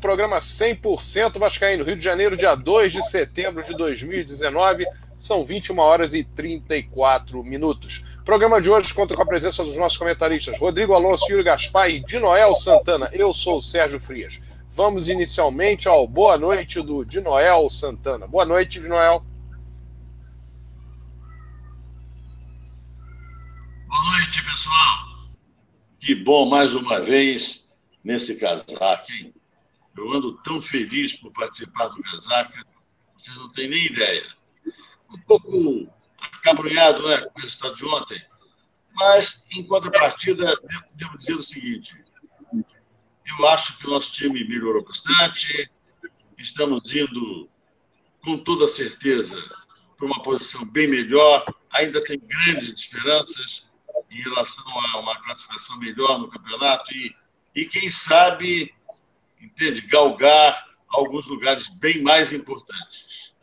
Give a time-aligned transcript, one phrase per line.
[0.00, 4.86] programa 100% Vascaíno, Rio de Janeiro, dia 2 de setembro de 2019.
[5.18, 8.02] São 21 horas e 34 minutos.
[8.20, 11.90] O programa de hoje conta com a presença dos nossos comentaristas Rodrigo Alonso, Yuri Gaspar
[11.90, 13.10] e Dinoel Santana.
[13.12, 14.40] Eu sou o Sérgio Frias.
[14.72, 18.26] Vamos inicialmente ao boa noite do Dinoel Santana.
[18.26, 19.22] Boa noite, Dinoel.
[23.86, 25.10] Boa noite, pessoal.
[25.98, 29.34] Que bom mais uma vez nesse casaco, hein?
[30.00, 32.64] Eu ando tão feliz por participar do casaca,
[33.14, 34.24] vocês não têm nem ideia.
[35.10, 38.24] Um pouco acabrunhado né, com o resultado de ontem,
[38.94, 42.02] mas, em contrapartida, devo, devo dizer o seguinte:
[43.26, 45.70] eu acho que o nosso time melhorou bastante,
[46.38, 47.50] estamos indo,
[48.22, 49.36] com toda certeza,
[49.98, 53.70] para uma posição bem melhor, ainda tem grandes esperanças
[54.10, 57.14] em relação a uma classificação melhor no campeonato e,
[57.54, 58.74] e quem sabe,
[59.40, 63.34] entende, galgar alguns lugares bem mais importantes.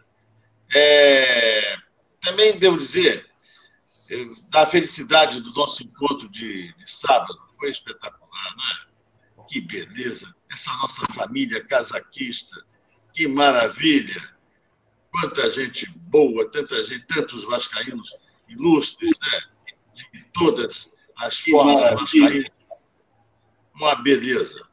[0.76, 1.78] É,
[2.22, 3.26] também devo dizer,
[4.50, 9.44] da felicidade do nosso encontro de, de sábado, foi espetacular, né?
[9.50, 10.36] Que beleza!
[10.52, 12.56] Essa nossa família casaquista,
[13.14, 14.38] que maravilha!
[15.10, 18.14] Quanta gente boa, tanta gente, tantos vascaínos
[18.50, 19.58] ilustres, né?
[20.14, 22.50] de todas as formas vascaínas.
[23.76, 24.68] Uma beleza.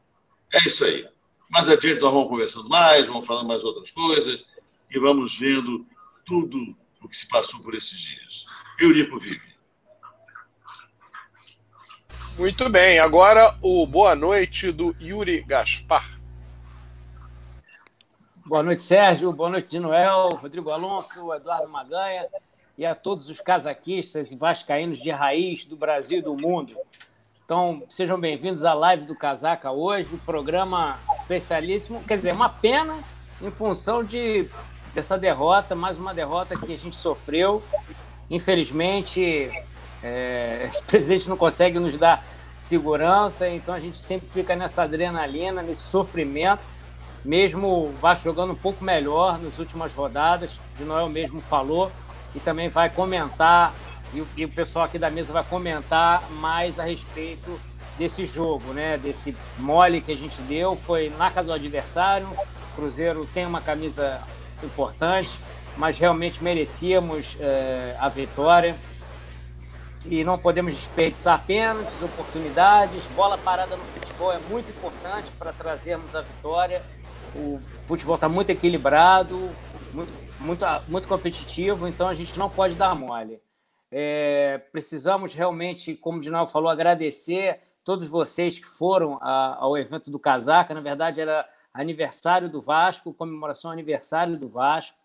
[0.52, 1.08] É isso aí.
[1.54, 4.44] Mais adiante nós vamos conversando mais, vamos falando mais outras coisas
[4.90, 5.86] e vamos vendo
[6.24, 6.58] tudo
[7.00, 8.44] o que se passou por esses dias.
[8.80, 9.54] Eurico Vive.
[12.36, 16.18] Muito bem, agora o boa noite do Yuri Gaspar.
[18.44, 19.32] Boa noite, Sérgio.
[19.32, 22.26] Boa noite, Noel, Rodrigo Alonso, Eduardo Maganha
[22.76, 26.76] e a todos os casaquistas e vascaínos de raiz do Brasil e do mundo.
[27.44, 32.02] Então, sejam bem-vindos à live do Casaca hoje, programa especialíssimo.
[32.04, 32.96] Quer dizer, uma pena
[33.42, 34.48] em função de,
[34.94, 37.62] dessa derrota, mais uma derrota que a gente sofreu.
[38.30, 39.50] Infelizmente,
[40.02, 42.24] é, esse presidente não consegue nos dar
[42.58, 46.62] segurança, então a gente sempre fica nessa adrenalina, nesse sofrimento.
[47.22, 51.92] Mesmo o Vasco jogando um pouco melhor nas últimas rodadas, de Noel mesmo falou,
[52.34, 53.74] e também vai comentar,
[54.14, 57.58] e o, e o pessoal aqui da mesa vai comentar mais a respeito
[57.98, 58.96] desse jogo, né?
[58.96, 60.76] Desse mole que a gente deu.
[60.76, 62.26] Foi na casa do adversário.
[62.26, 64.20] O Cruzeiro tem uma camisa
[64.62, 65.38] importante,
[65.76, 68.76] mas realmente merecíamos é, a vitória.
[70.06, 73.04] E não podemos desperdiçar pênaltis, oportunidades.
[73.16, 76.82] Bola parada no futebol é muito importante para trazermos a vitória.
[77.34, 79.50] O futebol está muito equilibrado,
[79.92, 83.40] muito muito, muito competitivo, então a gente não pode dar mole.
[83.96, 90.10] É, precisamos realmente, como o Dinal falou, agradecer todos vocês que foram a, ao evento
[90.10, 90.74] do Casaca.
[90.74, 94.98] Na verdade, era aniversário do Vasco, comemoração aniversário do Vasco,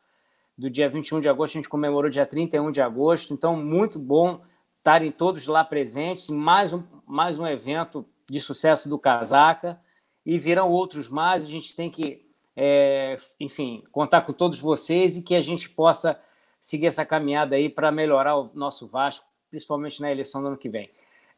[0.58, 3.32] do dia 21 de agosto, a gente comemorou dia 31 de agosto.
[3.32, 4.42] Então, muito bom
[4.80, 6.28] estarem todos lá presentes.
[6.32, 9.80] Mais um, mais um evento de sucesso do Casaca.
[10.26, 11.44] E virão outros mais.
[11.44, 16.20] A gente tem que é, enfim, contar com todos vocês e que a gente possa
[16.60, 20.70] seguir essa caminhada aí para melhorar o nosso Vasco, principalmente na eleição do ano que
[20.70, 20.90] vem.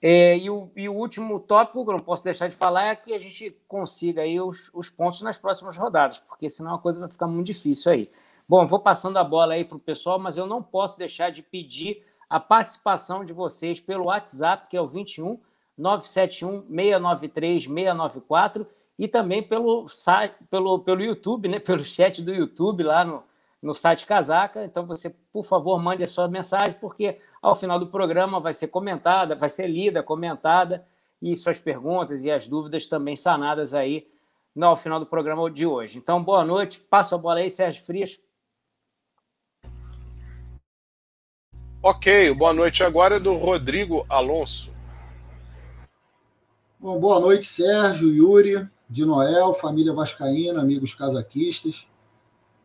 [0.02, 2.96] É, e, o, e, o, último tópico que eu não posso deixar de falar é
[2.96, 7.00] que a gente consiga aí os, os pontos nas próximas rodadas, porque senão a coisa
[7.00, 8.10] vai ficar muito difícil aí.
[8.50, 11.44] Bom, vou passando a bola aí para o pessoal, mas eu não posso deixar de
[11.44, 15.40] pedir a participação de vocês pelo WhatsApp, que é o 21
[15.78, 18.68] 971 693 694
[18.98, 19.86] e também pelo,
[20.50, 21.60] pelo, pelo YouTube, né?
[21.60, 23.24] pelo chat do YouTube lá no,
[23.62, 24.64] no site Casaca.
[24.66, 28.68] Então você, por favor, mande a sua mensagem, porque ao final do programa vai ser
[28.68, 30.86] comentada, vai ser lida, comentada,
[31.22, 34.08] e suas perguntas e as dúvidas também sanadas aí
[34.56, 35.98] no ao final do programa de hoje.
[35.98, 36.80] Então, boa noite.
[36.80, 38.20] Passo a bola aí, Sérgio Frias.
[41.84, 44.72] Ok, boa noite agora é do Rodrigo Alonso.
[46.80, 51.88] Bom, boa noite, Sérgio, Yuri de Noel, família vascaína, amigos casaquistas.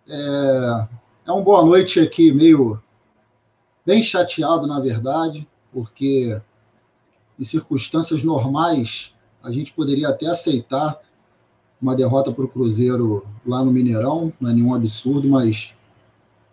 [0.08, 0.86] É,
[1.26, 2.80] é uma boa noite aqui, meio
[3.84, 6.40] bem chateado, na verdade, porque
[7.38, 9.12] em circunstâncias normais
[9.42, 10.98] a gente poderia até aceitar
[11.80, 15.74] uma derrota para o Cruzeiro lá no Mineirão, não é nenhum absurdo, mas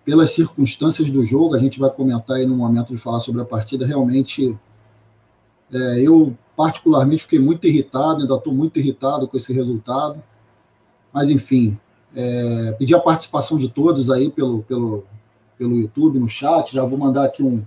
[0.04, 3.46] pelas circunstâncias do jogo, a gente vai comentar aí no momento de falar sobre a
[3.46, 4.58] partida, realmente
[5.72, 10.22] é, eu particularmente fiquei muito irritado, ainda estou muito irritado com esse resultado.
[11.12, 11.80] Mas, enfim,
[12.16, 15.04] é, pedir a participação de todos aí pelo, pelo,
[15.58, 16.74] pelo YouTube, no chat.
[16.74, 17.64] Já vou mandar aqui um,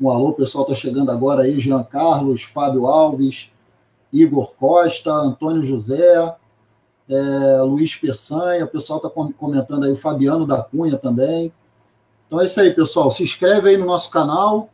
[0.00, 3.50] um alô, o pessoal está chegando agora aí, Jean Carlos, Fábio Alves,
[4.12, 6.34] Igor Costa, Antônio José,
[7.08, 11.52] é, Luiz Peçanha, o pessoal está comentando aí, o Fabiano da Cunha também.
[12.26, 13.10] Então é isso aí, pessoal.
[13.10, 14.70] Se inscreve aí no nosso canal,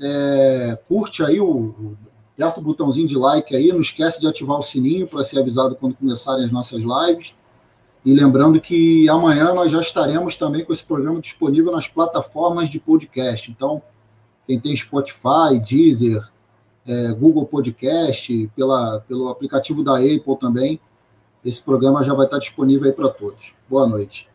[0.00, 1.96] é, curte aí, o,
[2.32, 5.76] aperta o botãozinho de like aí, não esquece de ativar o sininho para ser avisado
[5.76, 7.34] quando começarem as nossas lives.
[8.04, 12.80] E lembrando que amanhã nós já estaremos também com esse programa disponível nas plataformas de
[12.80, 13.50] podcast.
[13.50, 13.80] Então,
[14.46, 16.28] quem tem Spotify, Deezer,
[16.86, 20.80] é, Google Podcast, pela, pelo aplicativo da Apple também,
[21.44, 23.54] esse programa já vai estar disponível aí para todos.
[23.68, 24.28] Boa noite.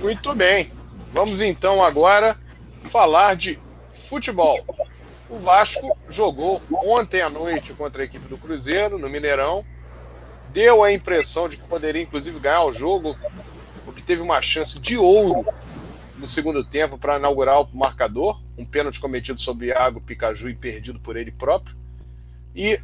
[0.00, 0.70] Muito bem.
[1.12, 2.38] Vamos então agora
[2.84, 3.58] falar de
[3.90, 4.64] futebol.
[5.28, 9.64] O Vasco jogou ontem à noite contra a equipe do Cruzeiro, no Mineirão.
[10.52, 13.14] Deu a impressão de que poderia, inclusive, ganhar o jogo,
[13.84, 15.46] porque teve uma chance de ouro
[16.16, 18.40] no segundo tempo para inaugurar o marcador.
[18.56, 21.76] Um pênalti cometido sobre Iago Picaju e perdido por ele próprio.
[22.56, 22.80] E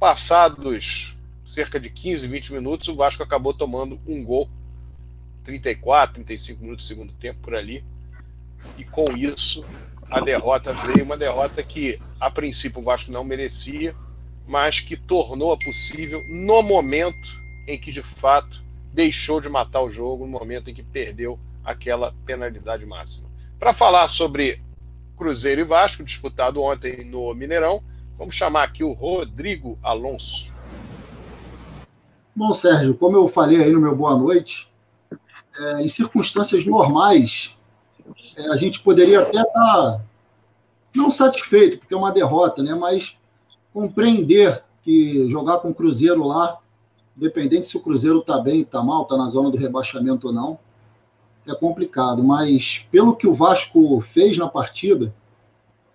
[0.00, 4.48] passados cerca de 15, 20 minutos, o Vasco acabou tomando um gol.
[5.44, 7.84] 34, 35 minutos do segundo tempo por ali.
[8.76, 9.64] E com isso,
[10.10, 13.94] a derrota veio uma derrota que, a princípio, o Vasco não merecia,
[14.46, 17.28] mas que tornou-a possível no momento
[17.66, 18.62] em que, de fato,
[18.92, 23.28] deixou de matar o jogo, no momento em que perdeu aquela penalidade máxima.
[23.58, 24.62] Para falar sobre
[25.16, 27.82] Cruzeiro e Vasco, disputado ontem no Mineirão,
[28.18, 30.52] Vamos chamar aqui o Rodrigo Alonso.
[32.34, 34.68] Bom, Sérgio, como eu falei aí no meu boa noite,
[35.56, 37.56] é, em circunstâncias normais,
[38.46, 40.00] a gente poderia até estar tá
[40.94, 42.74] não satisfeito, porque é uma derrota, né?
[42.74, 43.16] Mas
[43.72, 46.58] compreender que jogar com o Cruzeiro lá,
[47.16, 50.58] independente se o Cruzeiro está bem, está mal, está na zona do rebaixamento ou não,
[51.46, 52.22] é complicado.
[52.22, 55.14] Mas pelo que o Vasco fez na partida,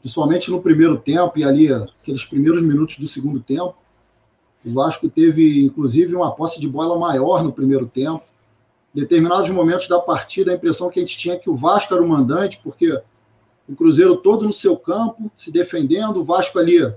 [0.03, 3.75] principalmente no primeiro tempo e ali aqueles primeiros minutos do segundo tempo.
[4.65, 8.23] O Vasco teve, inclusive, uma posse de bola maior no primeiro tempo.
[8.93, 12.03] Determinados momentos da partida, a impressão que a gente tinha é que o Vasco era
[12.03, 13.01] o mandante, porque
[13.67, 16.93] o Cruzeiro todo no seu campo, se defendendo, o Vasco ali,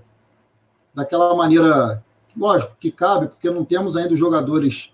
[0.94, 2.04] daquela maneira,
[2.36, 4.92] lógico, que cabe, porque não temos ainda os jogadores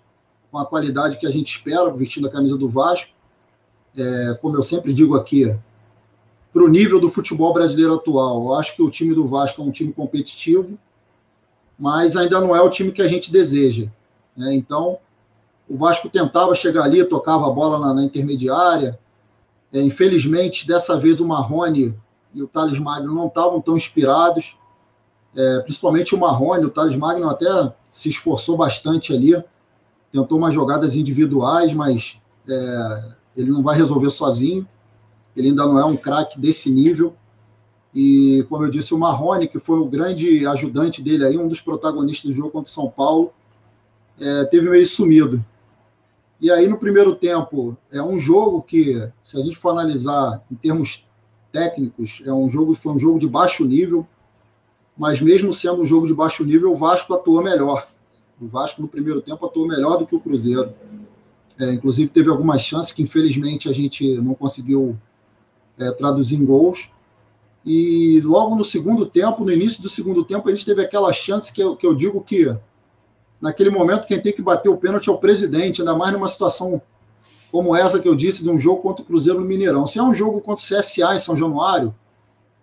[0.51, 3.11] com a qualidade que a gente espera, vestindo a camisa do Vasco.
[3.97, 5.55] É, como eu sempre digo aqui,
[6.53, 8.45] para o nível do futebol brasileiro atual.
[8.45, 10.79] Eu acho que o time do Vasco é um time competitivo,
[11.79, 13.87] mas ainda não é o time que a gente deseja.
[14.37, 14.55] Né?
[14.55, 14.99] Então,
[15.69, 18.99] o Vasco tentava chegar ali, tocava a bola na, na intermediária.
[19.73, 21.97] É, infelizmente, dessa vez o Marrone
[22.35, 24.57] e o Thales Magno não estavam tão inspirados,
[25.35, 26.67] é, principalmente o Marrone.
[26.67, 29.43] O Thales Magno até se esforçou bastante ali,
[30.11, 32.19] tentou umas jogadas individuais, mas
[32.49, 33.05] é,
[33.37, 34.67] ele não vai resolver sozinho.
[35.35, 37.15] Ele ainda não é um craque desse nível.
[37.95, 41.61] E, como eu disse, o Marrone, que foi o grande ajudante dele aí, um dos
[41.61, 43.33] protagonistas do jogo contra o São Paulo,
[44.21, 45.45] é, teve meio sumido.
[46.43, 50.57] E aí, no primeiro tempo, é um jogo que, se a gente for analisar em
[50.57, 51.07] termos
[51.53, 54.05] técnicos, é um jogo foi um jogo de baixo nível,
[54.99, 57.87] mas mesmo sendo um jogo de baixo nível, o Vasco atuou melhor.
[58.41, 60.75] O Vasco, no primeiro tempo, atuou melhor do que o Cruzeiro.
[61.61, 64.99] É, inclusive, teve algumas chances que, infelizmente, a gente não conseguiu
[65.79, 66.91] é, traduzir em gols.
[67.65, 71.53] E logo no segundo tempo, no início do segundo tempo, a gente teve aquela chance
[71.53, 72.53] que eu, que eu digo que,
[73.43, 76.81] naquele momento, quem tem que bater o pênalti é o presidente, ainda mais numa situação
[77.51, 79.87] como essa que eu disse, de um jogo contra o Cruzeiro no Mineirão.
[79.87, 81.95] Se é um jogo contra o CSA em São Januário,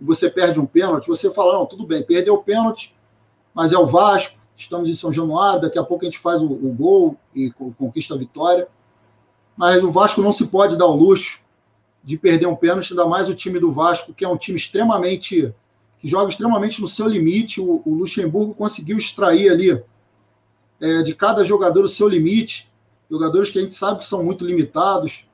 [0.01, 2.95] e você perde um pênalti, você fala, não, tudo bem, perdeu o pênalti,
[3.53, 6.47] mas é o Vasco, estamos em São Januário, daqui a pouco a gente faz o,
[6.47, 8.67] gol e conquista a vitória.
[9.55, 11.41] Mas o Vasco não se pode dar o luxo
[12.01, 15.53] de perder um pênalti, ainda mais o time do Vasco, que é um time extremamente.
[15.99, 17.59] que joga extremamente no seu limite.
[17.59, 19.83] O, o Luxemburgo conseguiu extrair ali
[20.81, 22.69] é, de cada jogador o seu limite.
[23.09, 25.25] Jogadores que a gente sabe que são muito limitados.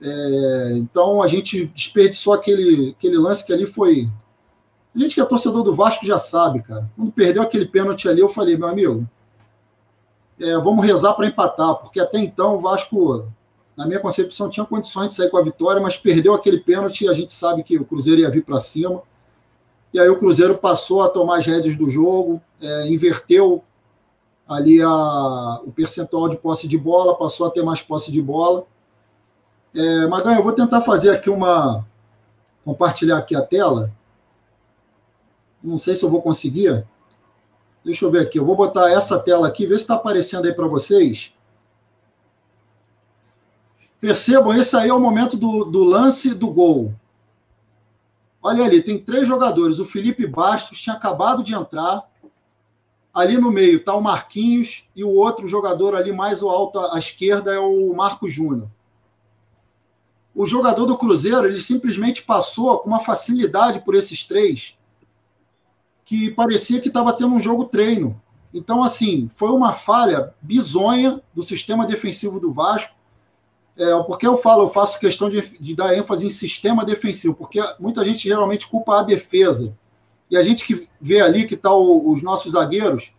[0.00, 4.08] É, então a gente desperdiçou aquele, aquele lance que ali foi.
[4.94, 6.90] A gente que é torcedor do Vasco já sabe, cara.
[6.96, 9.08] Quando perdeu aquele pênalti ali, eu falei, meu amigo,
[10.38, 13.26] é, vamos rezar para empatar, porque até então o Vasco
[13.76, 17.08] na minha concepção, tinha condições de sair com a vitória, mas perdeu aquele pênalti e
[17.08, 19.02] a gente sabe que o Cruzeiro ia vir para cima.
[19.92, 23.62] E aí o Cruzeiro passou a tomar as rédeas do jogo, é, inverteu
[24.48, 28.66] ali a, o percentual de posse de bola, passou a ter mais posse de bola.
[29.74, 30.04] É,
[30.36, 31.84] eu vou tentar fazer aqui uma.
[32.64, 33.90] compartilhar aqui a tela.
[35.62, 36.86] Não sei se eu vou conseguir.
[37.84, 38.38] Deixa eu ver aqui.
[38.38, 41.32] Eu vou botar essa tela aqui, ver se está aparecendo aí para vocês.
[44.00, 46.94] Percebam, esse aí é o momento do, do lance do gol.
[48.42, 49.78] Olha ali, tem três jogadores.
[49.78, 52.06] O Felipe Bastos tinha acabado de entrar.
[53.14, 57.54] Ali no meio está o Marquinhos e o outro jogador ali mais alto à esquerda
[57.54, 58.68] é o Marco Júnior.
[60.34, 64.76] O jogador do Cruzeiro ele simplesmente passou com uma facilidade por esses três
[66.04, 68.20] que parecia que estava tendo um jogo treino.
[68.52, 72.94] Então, assim, foi uma falha bizonha do sistema defensivo do Vasco.
[73.76, 77.60] É, porque eu falo, eu faço questão de, de dar ênfase em sistema defensivo, porque
[77.80, 79.76] muita gente geralmente culpa a defesa.
[80.34, 83.12] E a gente que vê ali que tá os nossos zagueiros,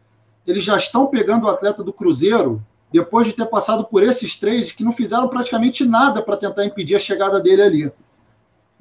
[0.46, 4.74] eles já estão pegando o atleta do Cruzeiro depois de ter passado por esses três
[4.74, 7.92] que não fizeram praticamente nada para tentar impedir a chegada dele ali.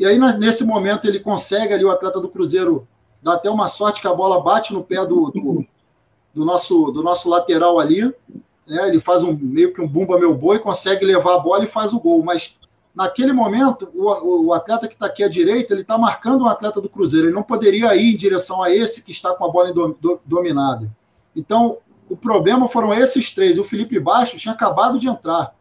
[0.00, 2.88] E aí, nesse momento, ele consegue ali, o atleta do Cruzeiro
[3.22, 5.64] dá até uma sorte que a bola bate no pé do, do,
[6.34, 8.02] do nosso, do nosso lateral ali.
[8.66, 8.88] Né?
[8.88, 11.92] Ele faz um meio que um bumba meu boi, consegue levar a bola e faz
[11.92, 12.24] o gol.
[12.24, 12.56] Mas
[12.94, 16.80] naquele momento, o, o atleta que está aqui à direita, ele está marcando um atleta
[16.80, 17.26] do Cruzeiro.
[17.26, 20.20] Ele não poderia ir em direção a esse que está com a bola do, do,
[20.24, 20.90] dominada.
[21.34, 23.58] Então, o problema foram esses três.
[23.58, 25.54] O Felipe Baixo tinha acabado de entrar.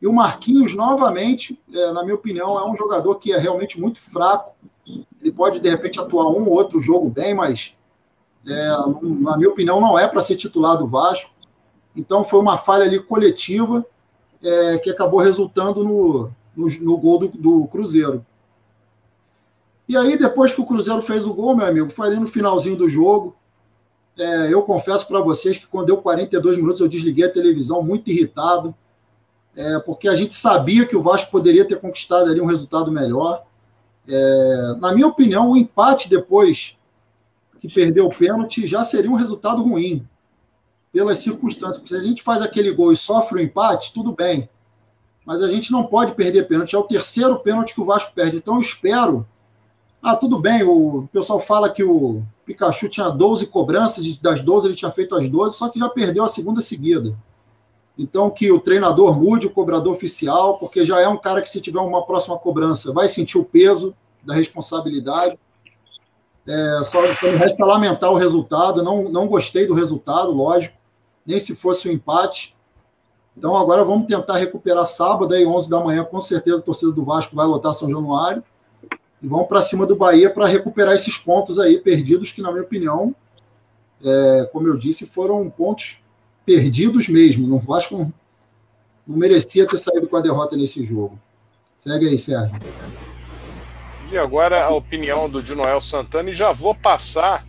[0.00, 4.00] E o Marquinhos, novamente, é, na minha opinião, é um jogador que é realmente muito
[4.00, 4.54] fraco.
[5.20, 7.74] Ele pode, de repente, atuar um ou outro jogo bem, mas,
[8.46, 8.68] é,
[9.20, 11.30] na minha opinião, não é para ser titular do Vasco.
[11.94, 13.84] Então, foi uma falha ali coletiva
[14.42, 18.24] é, que acabou resultando no, no, no gol do, do, Cruzeiro.
[19.88, 22.76] E aí, depois que o Cruzeiro fez o gol, meu amigo, foi ali no finalzinho
[22.76, 23.36] do jogo.
[24.18, 28.10] É, eu confesso para vocês que quando deu 42 minutos eu desliguei a televisão muito
[28.10, 28.74] irritado,
[29.56, 33.44] é, porque a gente sabia que o Vasco poderia ter conquistado ali um resultado melhor.
[34.06, 36.76] É, na minha opinião, o empate depois
[37.60, 40.06] que perdeu o pênalti já seria um resultado ruim,
[40.92, 41.88] pelas circunstâncias.
[41.88, 44.48] Se a gente faz aquele gol e sofre o empate, tudo bem.
[45.24, 46.74] Mas a gente não pode perder pênalti.
[46.74, 48.36] É o terceiro pênalti que o Vasco perde.
[48.36, 49.26] Então eu espero.
[50.02, 54.74] Ah, tudo bem, o pessoal fala que o Pikachu tinha 12 cobranças, das 12 ele
[54.74, 57.16] tinha feito as 12, só que já perdeu a segunda seguida.
[57.96, 61.60] Então, que o treinador mude o cobrador oficial, porque já é um cara que, se
[61.60, 65.38] tiver uma próxima cobrança, vai sentir o peso da responsabilidade.
[66.46, 68.82] É, só, me resta lamentar o resultado.
[68.82, 70.76] Não, não gostei do resultado, lógico,
[71.24, 72.51] nem se fosse um empate.
[73.36, 76.04] Então, agora vamos tentar recuperar sábado, aí, 11 da manhã.
[76.04, 78.42] Com certeza, a torcida do Vasco vai lotar São Januário.
[79.22, 82.64] E vão para cima do Bahia para recuperar esses pontos aí perdidos, que, na minha
[82.64, 83.14] opinião,
[84.04, 86.02] é, como eu disse, foram pontos
[86.44, 87.46] perdidos mesmo.
[87.46, 88.12] Não Vasco não,
[89.06, 91.18] não merecia ter saído com a derrota nesse jogo.
[91.78, 92.56] Segue aí, Sérgio.
[94.10, 97.46] E agora a opinião do Dinoel Santana e já vou passar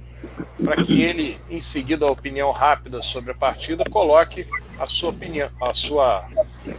[0.63, 4.48] para que ele, em seguida, a opinião rápida sobre a partida, coloque
[4.80, 6.27] a sua opinião, a sua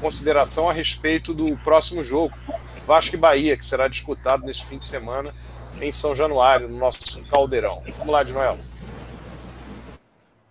[0.01, 2.35] consideração a respeito do próximo jogo,
[2.87, 5.35] Vasco e Bahia, que será disputado nesse fim de semana
[5.81, 7.83] em São Januário, no nosso caldeirão.
[7.99, 8.59] Vamos lá, Dinoel.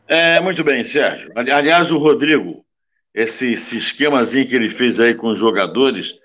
[0.07, 1.31] É, muito bem, Sérgio.
[1.35, 2.65] Aliás, o Rodrigo,
[3.13, 6.19] esse, esse esquemazinho que ele fez aí com os jogadores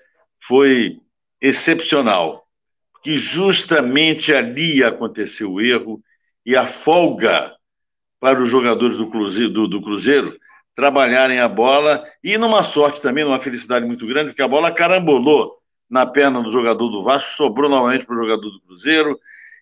[0.45, 0.99] foi
[1.41, 2.45] excepcional.
[2.91, 6.01] Porque justamente ali aconteceu o erro
[6.45, 7.55] e a folga
[8.19, 10.37] para os jogadores do Cruzeiro, do, do Cruzeiro
[10.79, 15.57] trabalharem a bola e numa sorte também, numa felicidade muito grande, que a bola carambolou
[15.89, 19.19] na perna do jogador do Vasco, sobrou novamente para o jogador do Cruzeiro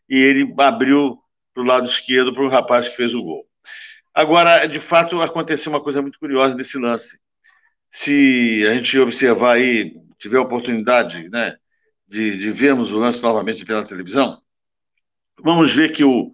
[0.08, 1.18] e ele abriu
[1.56, 3.48] para o lado esquerdo para o rapaz que fez o gol.
[4.14, 7.20] Agora, de fato, aconteceu uma coisa muito curiosa nesse lance.
[7.92, 11.56] Se a gente observar aí, tiver a oportunidade né,
[12.08, 14.40] de, de vermos o lance novamente pela televisão,
[15.44, 16.32] vamos ver que o,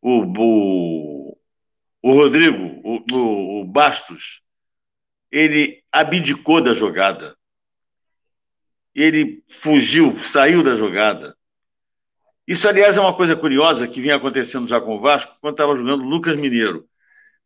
[0.00, 1.13] o, o,
[2.04, 4.42] o Rodrigo, o, o Bastos,
[5.32, 7.34] ele abdicou da jogada.
[8.94, 11.34] Ele fugiu, saiu da jogada.
[12.46, 15.74] Isso, aliás, é uma coisa curiosa que vinha acontecendo já com o Vasco quando estava
[15.74, 16.86] jogando Lucas Mineiro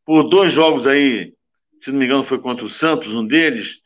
[0.05, 1.35] por dois jogos aí,
[1.81, 3.81] se não me engano, foi contra o Santos, um deles.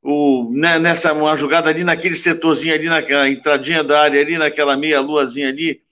[0.00, 4.78] O, né, nessa uma jogada ali naquele setorzinho ali, naquela entradinha da área ali, naquela
[4.78, 5.82] meia luazinha ali,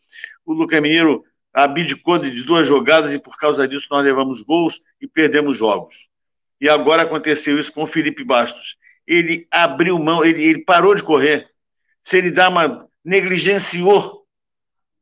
[0.46, 5.06] o Lucas Mineiro abdicou de duas jogadas e por causa disso nós levamos gols e
[5.06, 6.08] perdemos jogos.
[6.60, 8.76] E agora aconteceu isso com o Felipe Bastos.
[9.06, 11.48] Ele abriu mão, ele, ele parou de correr.
[12.02, 14.26] Se ele dá uma negligenciou,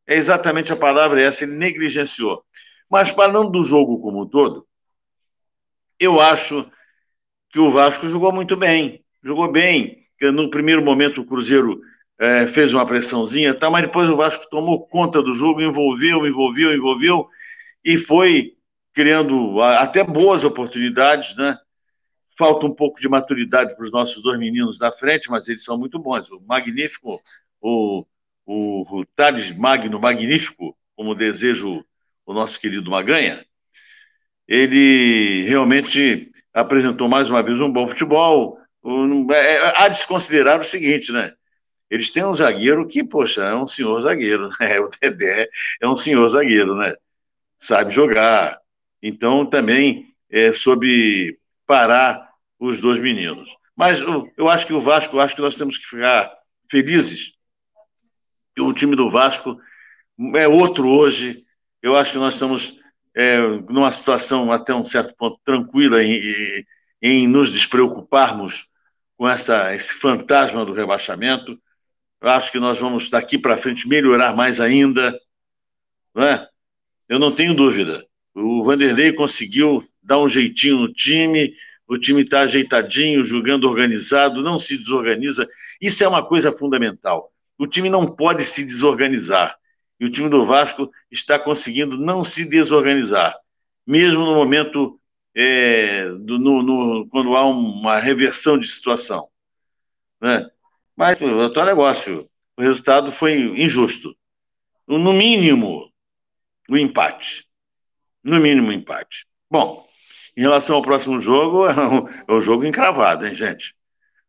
[0.07, 2.45] é exatamente a palavra essa, ele negligenciou.
[2.91, 4.67] Mas falando do jogo como um todo,
[5.99, 6.71] eu acho
[7.49, 9.03] que o Vasco jogou muito bem.
[9.23, 10.07] Jogou bem.
[10.21, 11.81] No primeiro momento o Cruzeiro
[12.19, 16.75] é, fez uma pressãozinha, tá, mas depois o Vasco tomou conta do jogo, envolveu, envolveu,
[16.75, 17.29] envolveu
[17.85, 18.57] e foi
[18.93, 21.59] criando até boas oportunidades, né?
[22.39, 25.79] Falta um pouco de maturidade para os nossos dois meninos da frente, mas eles são
[25.79, 26.31] muito bons.
[26.31, 27.21] O Magnífico,
[27.61, 28.07] o,
[28.47, 31.85] o, o Thales Magno Magnífico, como desejo
[32.25, 33.45] o nosso querido Maganha,
[34.47, 38.59] ele realmente apresentou mais uma vez um bom futebol.
[39.31, 41.33] É, é, há de se considerar o seguinte, né?
[41.93, 44.81] Eles têm um zagueiro que, poxa, é um senhor zagueiro, né?
[44.81, 45.47] O Dedé
[45.79, 46.97] é um senhor zagueiro, né?
[47.59, 48.59] Sabe jogar.
[49.03, 53.55] Então, também é, soube parar os dois meninos.
[53.77, 56.33] Mas eu, eu acho que o Vasco, acho que nós temos que ficar
[56.71, 57.35] felizes.
[58.59, 59.61] O time do Vasco
[60.35, 61.45] é outro hoje.
[61.83, 62.81] Eu acho que nós estamos
[63.15, 66.65] é, numa situação até um certo ponto tranquila em,
[67.03, 68.71] em nos despreocuparmos
[69.15, 71.61] com essa, esse fantasma do rebaixamento.
[72.23, 75.19] Eu acho que nós vamos daqui para frente melhorar mais ainda.
[76.15, 76.49] Não é?
[77.09, 78.07] Eu não tenho dúvida.
[78.33, 81.53] O Vanderlei conseguiu dar um jeitinho no time,
[81.87, 85.49] o time está ajeitadinho, jogando organizado, não se desorganiza.
[85.81, 87.33] Isso é uma coisa fundamental.
[87.59, 89.57] O time não pode se desorganizar.
[89.99, 93.37] E o time do Vasco está conseguindo não se desorganizar,
[93.87, 94.99] mesmo no momento
[95.35, 99.29] é, do, no, no, quando há uma reversão de situação.
[100.21, 100.49] Né?
[100.97, 104.15] Mas o tal negócio, o resultado foi injusto.
[104.87, 105.91] No mínimo,
[106.69, 107.47] o empate.
[108.23, 109.27] No mínimo, o empate.
[109.51, 109.87] Bom,
[110.37, 113.75] em relação ao próximo jogo, é um, é um jogo encravado, hein, gente?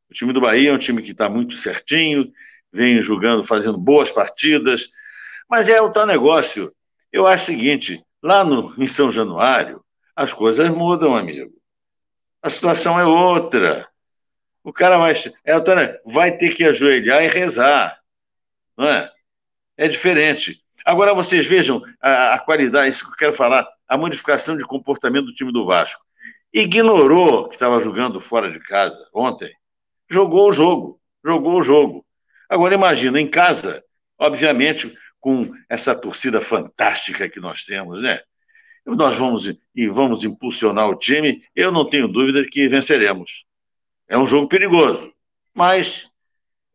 [0.09, 2.31] O time do Bahia é um time que está muito certinho,
[2.71, 4.89] vem jogando, fazendo boas partidas,
[5.49, 6.73] mas é o tal negócio.
[7.11, 9.83] Eu acho o seguinte: lá no, em São Januário,
[10.15, 11.53] as coisas mudam, amigo.
[12.41, 13.87] A situação é outra.
[14.63, 17.99] O cara vai, é, vai ter que ajoelhar e rezar.
[18.77, 19.11] Não é?
[19.77, 20.63] É diferente.
[20.85, 25.25] Agora vocês vejam a, a qualidade, isso que eu quero falar, a modificação de comportamento
[25.25, 26.01] do time do Vasco.
[26.53, 29.51] Ignorou que estava jogando fora de casa ontem.
[30.09, 32.05] Jogou o jogo, jogou o jogo.
[32.49, 33.83] Agora imagina, em casa,
[34.17, 38.21] obviamente, com essa torcida fantástica que nós temos, né?
[38.85, 43.45] Nós vamos e vamos impulsionar o time, eu não tenho dúvida que venceremos.
[44.07, 45.13] É um jogo perigoso,
[45.53, 46.11] mas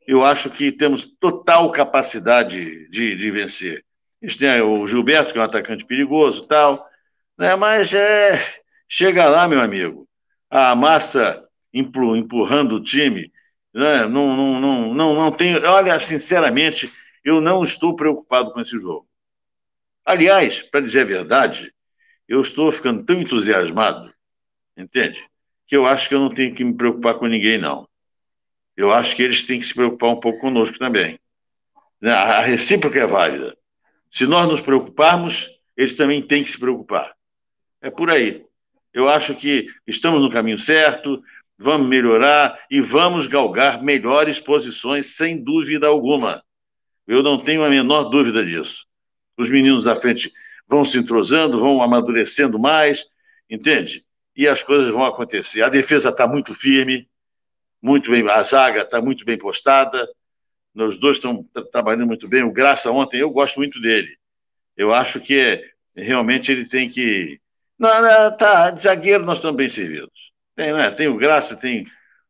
[0.07, 3.85] eu acho que temos total capacidade de, de vencer.
[4.23, 6.89] Gente tem o Gilberto, que é um atacante perigoso tal,
[7.37, 7.55] né?
[7.55, 8.43] mas é,
[8.89, 10.09] chega lá, meu amigo,
[10.51, 13.31] a massa empurrando o time,
[13.73, 14.07] né?
[14.07, 15.57] não, não, não, não, não tem.
[15.57, 16.91] Olha, sinceramente,
[17.23, 19.07] eu não estou preocupado com esse jogo.
[20.05, 21.71] Aliás, para dizer a verdade,
[22.27, 24.11] eu estou ficando tão entusiasmado,
[24.75, 25.23] entende?
[25.69, 27.87] Que eu acho que eu não tenho que me preocupar com ninguém, não.
[28.77, 31.21] Eu acho que eles têm que se preocupar um pouco conosco também.
[32.01, 32.11] Né?
[32.11, 33.57] A recíproca é válida.
[34.11, 37.15] Se nós nos preocuparmos, eles também têm que se preocupar.
[37.81, 38.45] É por aí.
[38.93, 41.23] Eu acho que estamos no caminho certo,
[41.59, 46.43] vamos melhorar e vamos galgar melhores posições, sem dúvida alguma.
[47.07, 48.87] Eu não tenho a menor dúvida disso.
[49.37, 50.33] Os meninos à frente
[50.67, 53.05] vão se entrosando, vão amadurecendo mais,
[53.49, 54.05] entende?
[54.39, 55.63] E as coisas vão acontecer.
[55.63, 57.09] A defesa está muito firme,
[57.83, 60.09] muito bem, a zaga está muito bem postada,
[60.77, 62.45] os dois estão trabalhando muito bem.
[62.45, 64.17] O Graça ontem, eu gosto muito dele.
[64.77, 65.61] Eu acho que
[65.93, 67.41] realmente ele tem que.
[67.77, 70.33] Não, não, tá, de zagueiro nós estamos bem servidos.
[70.55, 70.89] Tem, né?
[70.93, 71.85] tem o Graça, tem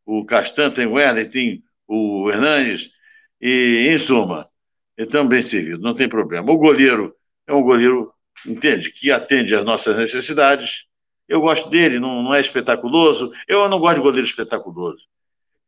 [0.07, 2.91] o Castan, tem o Werner, tem o Hernandes,
[3.39, 4.49] e em suma,
[4.97, 6.51] estamos bem servidos, não tem problema.
[6.51, 7.15] O goleiro
[7.47, 8.15] é um goleiro,
[8.47, 10.88] entende, que atende às nossas necessidades.
[11.29, 13.33] Eu gosto dele, não, não é espetaculoso.
[13.47, 15.03] Eu não gosto de goleiro espetaculoso.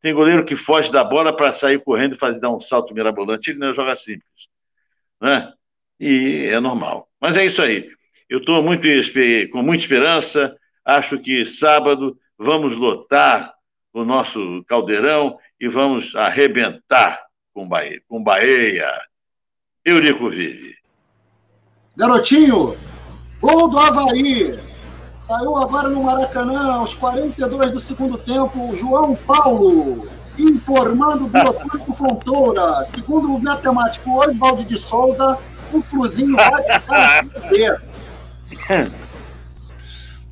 [0.00, 3.50] Tem goleiro que foge da bola para sair correndo e fazer dar um salto mirabolante.
[3.50, 4.48] Ele não joga simples.
[5.20, 5.52] Né?
[5.98, 7.08] E é normal.
[7.20, 7.90] Mas é isso aí.
[8.28, 8.88] Eu estou muito,
[9.52, 10.56] com muita esperança.
[10.82, 13.52] Acho que sábado vamos lotar
[13.92, 18.00] o nosso caldeirão e vamos arrebentar com Bahia.
[18.08, 18.90] Com Bahia.
[19.84, 20.76] Eurico vive.
[21.96, 22.76] Garotinho,
[23.40, 24.69] gol do Havaí.
[25.30, 32.84] Saiu agora no Maracanã, aos 42 do segundo tempo, João Paulo, informando o Biotipo Fontoura.
[32.84, 35.38] Segundo o matemático Oswaldo de Souza,
[35.72, 37.26] o Fluzinho vai ficar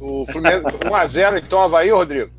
[0.01, 2.33] O Fluminense, 1x0 então, Havaí, Rodrigo?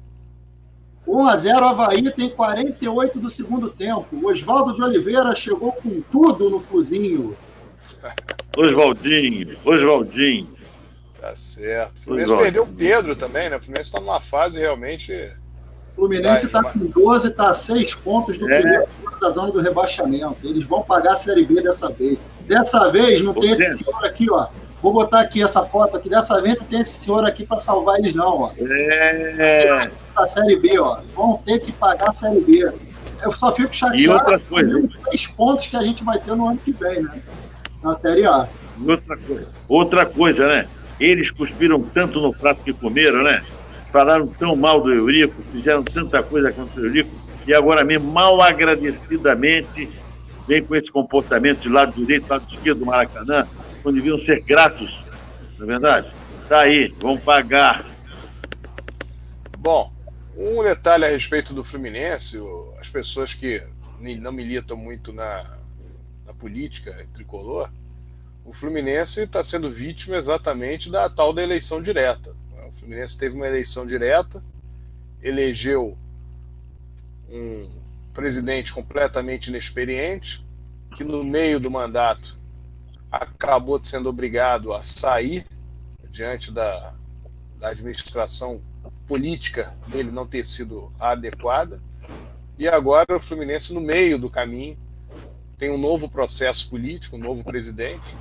[1.07, 4.05] 1x0 Havaí tem 48 do segundo tempo.
[4.27, 7.37] Oswaldo de Oliveira chegou com tudo no Fluzinho.
[8.57, 10.58] Oswaldinho, Oswaldinho.
[11.19, 11.97] Tá certo.
[11.97, 13.58] O Fluminense perdeu o Pedro também, né?
[13.58, 15.13] O Fluminense está numa fase realmente.
[15.91, 18.60] O Fluminense está com 12, está a 6 pontos do é.
[18.60, 18.88] primeiro
[19.19, 20.38] da zona do rebaixamento.
[20.43, 22.17] Eles vão pagar a Série B dessa vez.
[22.47, 24.47] Dessa vez não tem esse senhor aqui, ó.
[24.82, 26.10] Vou botar aqui essa foto aqui.
[26.10, 28.51] Dessa vez não tem esse senhor aqui para salvar eles, não, ó.
[28.58, 29.91] É.
[30.15, 30.99] A Série B, ó.
[31.13, 32.71] Vão ter que pagar a Série B.
[33.21, 34.82] Eu só fico chateado e outra coisa.
[35.03, 37.21] com os pontos que a gente vai ter no ano que vem, né?
[37.84, 38.47] Na Série A.
[38.88, 40.69] Outra coisa, outra coisa né?
[40.99, 43.43] Eles cuspiram tanto no prato que comeram, né?
[43.91, 47.09] Falaram tão mal do Eurico, fizeram tanta coisa contra o Eurico,
[47.47, 49.89] e agora mesmo, mal agradecidamente,
[50.47, 53.47] vem com esse comportamento de lado direito, lado esquerdo do Maracanã,
[53.81, 55.03] quando deviam ser gratos,
[55.57, 56.12] não é verdade?
[56.47, 57.85] Tá aí, vão pagar.
[59.57, 59.91] Bom,
[60.35, 62.39] um detalhe a respeito do Fluminense,
[62.79, 63.62] as pessoas que
[63.99, 65.57] não militam muito na,
[66.25, 67.69] na política tricolor,
[68.49, 72.35] o Fluminense está sendo vítima exatamente da tal da eleição direta.
[72.67, 74.43] O Fluminense teve uma eleição direta,
[75.21, 75.95] elegeu
[77.29, 77.69] um
[78.12, 80.43] presidente completamente inexperiente,
[80.95, 82.39] que no meio do mandato
[83.12, 85.45] acabou sendo obrigado a sair
[86.09, 86.95] diante da,
[87.59, 88.63] da administração
[89.05, 91.79] política dele não ter sido adequada.
[92.57, 94.75] E agora o Fluminense, no meio do caminho,
[95.55, 98.15] tem um novo processo político, um novo presidente,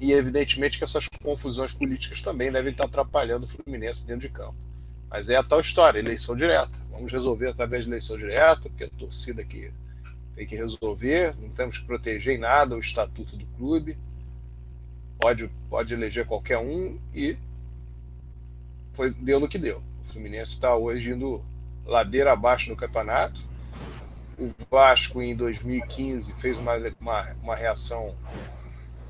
[0.00, 4.56] e evidentemente que essas confusões políticas também devem estar atrapalhando o Fluminense dentro de campo.
[5.10, 6.78] Mas é a tal história, eleição direta.
[6.90, 9.70] Vamos resolver através de eleição direta, porque a torcida aqui
[10.34, 13.98] tem que resolver, não temos que proteger em nada o estatuto do clube.
[15.20, 17.36] Pode, pode eleger qualquer um e
[18.94, 19.82] foi, deu no que deu.
[20.02, 21.44] O Fluminense está hoje indo
[21.84, 23.42] ladeira abaixo no campeonato.
[24.38, 28.16] O Vasco, em 2015, fez uma, uma, uma reação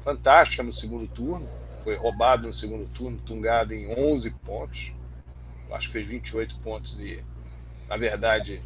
[0.03, 1.49] fantástica no segundo turno.
[1.85, 4.93] Foi roubado no segundo turno, tungado em 11 pontos.
[5.71, 7.25] Acho que fez 28 pontos e,
[7.89, 8.61] na verdade,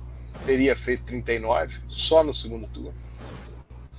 [0.47, 2.95] teria feito 39 só no segundo turno.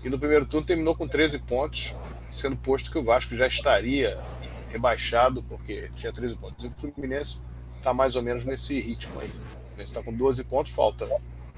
[0.04, 1.94] E no primeiro turno terminou com 13 pontos,
[2.30, 4.20] sendo posto que o Vasco já estaria
[4.70, 6.66] rebaixado, porque tinha 13 pontos.
[6.66, 7.42] E o Fluminense
[7.78, 9.30] está mais ou menos nesse ritmo aí.
[9.30, 9.32] O
[9.68, 11.08] Fluminense está com 12 pontos, falta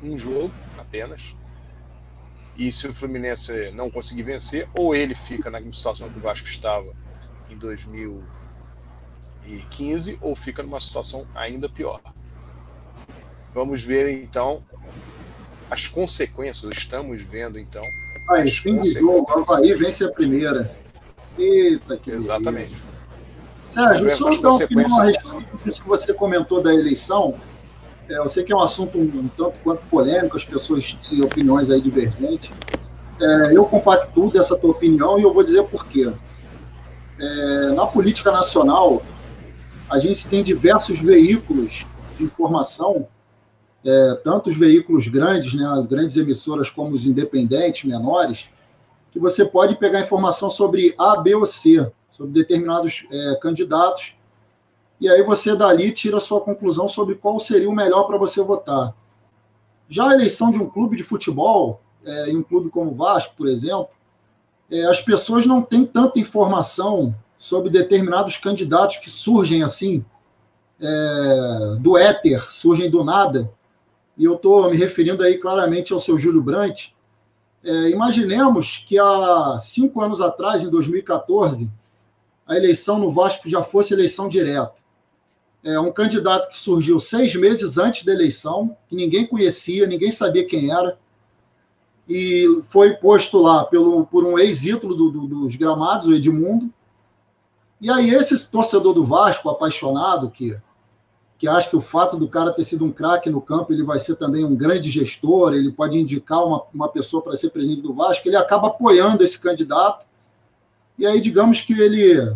[0.02, 1.36] um jogo apenas.
[2.58, 6.48] E se o Fluminense não conseguir vencer, ou ele fica na situação que o Vasco
[6.48, 6.91] estava
[7.50, 12.02] em 2015, ou fica numa situação ainda pior.
[13.54, 14.63] Vamos ver então
[15.70, 17.84] as consequências, estamos vendo então.
[18.32, 20.76] Aí, fim de jogo, Havaí vence a primeira.
[21.38, 22.70] Eita, que Exatamente.
[22.70, 22.88] Beleza.
[23.70, 27.39] Sérgio, só dar uma opinião a respeito disso que você comentou da eleição.
[28.10, 31.70] É, eu sei que é um assunto um, tanto quanto polêmico, as pessoas têm opiniões
[31.70, 32.52] aí divergentes.
[33.20, 36.12] É, eu compactuo dessa tua opinião e eu vou dizer por quê.
[37.20, 39.02] É, na política nacional,
[39.89, 41.86] a gente tem diversos veículos
[42.17, 43.08] de informação,
[43.84, 48.50] é, tanto os veículos grandes, né, grandes emissoras, como os independentes, menores,
[49.12, 54.13] que você pode pegar informação sobre A, B ou C, sobre determinados é, candidatos,
[55.00, 58.42] e aí você dali tira a sua conclusão sobre qual seria o melhor para você
[58.42, 58.96] votar.
[59.88, 63.36] Já a eleição de um clube de futebol, é, em um clube como o Vasco,
[63.38, 63.90] por exemplo,
[64.72, 70.04] é, as pessoas não têm tanta informação sobre determinados candidatos que surgem assim,
[70.80, 73.50] é, do éter, surgem do nada.
[74.18, 76.96] E eu estou me referindo aí claramente ao seu Júlio Brandt.
[77.64, 81.70] É, imaginemos que há cinco anos atrás, em 2014,
[82.48, 84.87] a eleição no Vasco já fosse eleição direta
[85.63, 90.46] é um candidato que surgiu seis meses antes da eleição, que ninguém conhecia, ninguém sabia
[90.46, 90.98] quem era,
[92.08, 96.72] e foi posto lá pelo, por um ex-ídolo do, do, dos gramados, o Edmundo.
[97.82, 100.58] E aí, esse torcedor do Vasco, apaixonado, que,
[101.38, 104.00] que acha que o fato do cara ter sido um craque no campo, ele vai
[104.00, 107.93] ser também um grande gestor, ele pode indicar uma, uma pessoa para ser presidente do
[107.93, 110.08] Vasco, ele acaba apoiando esse candidato.
[110.98, 112.34] E aí, digamos que ele,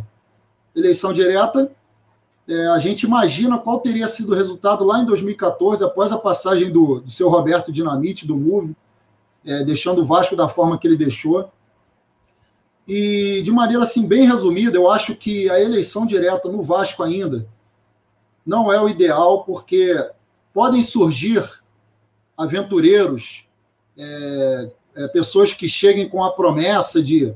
[0.75, 1.71] eleição direta,
[2.51, 6.69] é, a gente imagina qual teria sido o resultado lá em 2014, após a passagem
[6.69, 8.75] do, do seu Roberto Dinamite, do MUV,
[9.45, 11.49] é, deixando o Vasco da forma que ele deixou.
[12.85, 17.47] E, de maneira assim, bem resumida, eu acho que a eleição direta no Vasco ainda
[18.45, 19.95] não é o ideal, porque
[20.53, 21.49] podem surgir
[22.37, 23.45] aventureiros,
[23.97, 27.33] é, é, pessoas que cheguem com a promessa de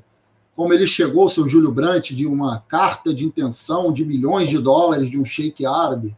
[0.55, 5.11] como ele chegou, seu Júlio Brandt, de uma carta de intenção de milhões de dólares
[5.11, 6.15] de um sheik árabe.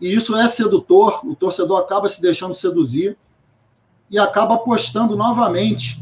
[0.00, 3.16] E isso é sedutor, o torcedor acaba se deixando seduzir
[4.10, 5.98] e acaba apostando novamente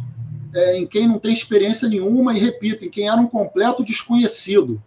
[0.54, 4.82] é, em quem não tem experiência nenhuma e, repito, em quem era um completo desconhecido.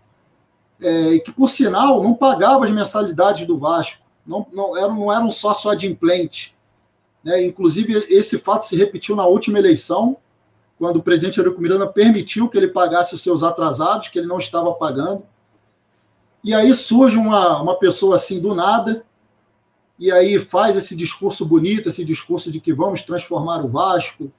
[0.82, 5.12] É, e que, por sinal, não pagava as mensalidades do Vasco, não, não, era, não
[5.12, 6.54] era um sócio adimplente.
[7.24, 7.46] Né?
[7.46, 10.18] Inclusive, esse fato se repetiu na última eleição,
[10.78, 14.38] quando o presidente Eurico Miranda permitiu que ele pagasse os seus atrasados, que ele não
[14.38, 15.24] estava pagando.
[16.44, 19.06] E aí surge uma, uma pessoa assim do nada,
[19.98, 24.32] e aí faz esse discurso bonito, esse discurso de que vamos transformar o Vasco,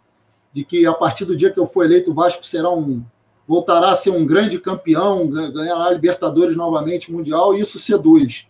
[0.52, 3.02] de que a partir do dia que eu for eleito, o Vasco será um,
[3.46, 8.46] voltará a ser um grande campeão, ganhará Libertadores novamente, Mundial, e isso seduz.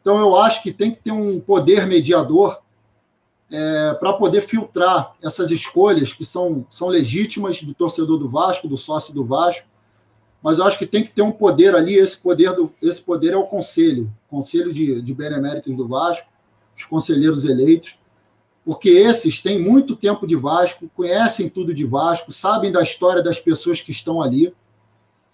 [0.00, 2.60] Então, eu acho que tem que ter um poder mediador
[3.50, 8.76] é, para poder filtrar essas escolhas que são, são legítimas do torcedor do Vasco, do
[8.76, 9.68] sócio do Vasco,
[10.42, 13.32] mas eu acho que tem que ter um poder ali, esse poder, do, esse poder
[13.32, 16.28] é o conselho, conselho de, de beneméritos do Vasco,
[16.76, 17.98] os conselheiros eleitos,
[18.64, 23.38] porque esses têm muito tempo de Vasco, conhecem tudo de Vasco, sabem da história das
[23.38, 24.54] pessoas que estão ali,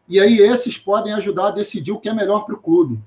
[0.08, 3.00] e aí esses podem ajudar a decidir o que é melhor para o clube.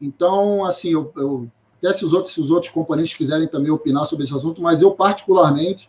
[0.00, 4.04] Então, assim, eu, eu, até se os, outros, se os outros componentes quiserem também opinar
[4.04, 5.88] sobre esse assunto, mas eu, particularmente,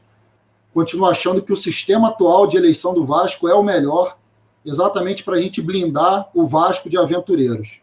[0.71, 4.17] continuo achando que o sistema atual de eleição do Vasco é o melhor
[4.63, 7.82] exatamente para a gente blindar o Vasco de aventureiros.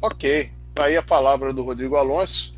[0.00, 2.54] Ok, tá aí a palavra do Rodrigo Alonso.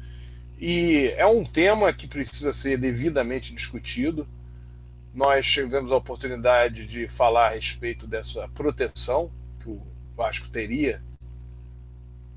[0.60, 4.28] E é um tema que precisa ser devidamente discutido.
[5.14, 9.82] Nós tivemos a oportunidade de falar a respeito dessa proteção que o
[10.14, 11.02] Vasco teria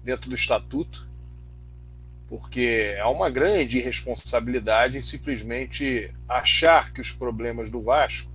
[0.04, 1.10] dentro do estatuto
[2.32, 8.32] porque é uma grande irresponsabilidade em simplesmente achar que os problemas do Vasco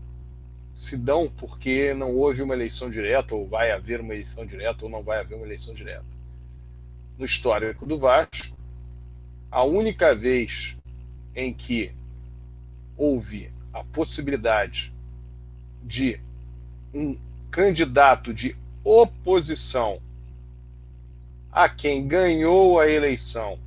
[0.75, 4.91] se dão porque não houve uma eleição direta, ou vai haver uma eleição direta, ou
[4.91, 6.05] não vai haver uma eleição direta.
[7.17, 8.55] No histórico do Vasco,
[9.51, 10.77] a única vez
[11.35, 11.91] em que
[12.99, 14.93] houve a possibilidade
[15.83, 16.21] de
[16.93, 17.19] um
[17.51, 18.55] candidato de
[18.87, 20.01] oposição
[21.51, 23.59] a quem ganhou a eleição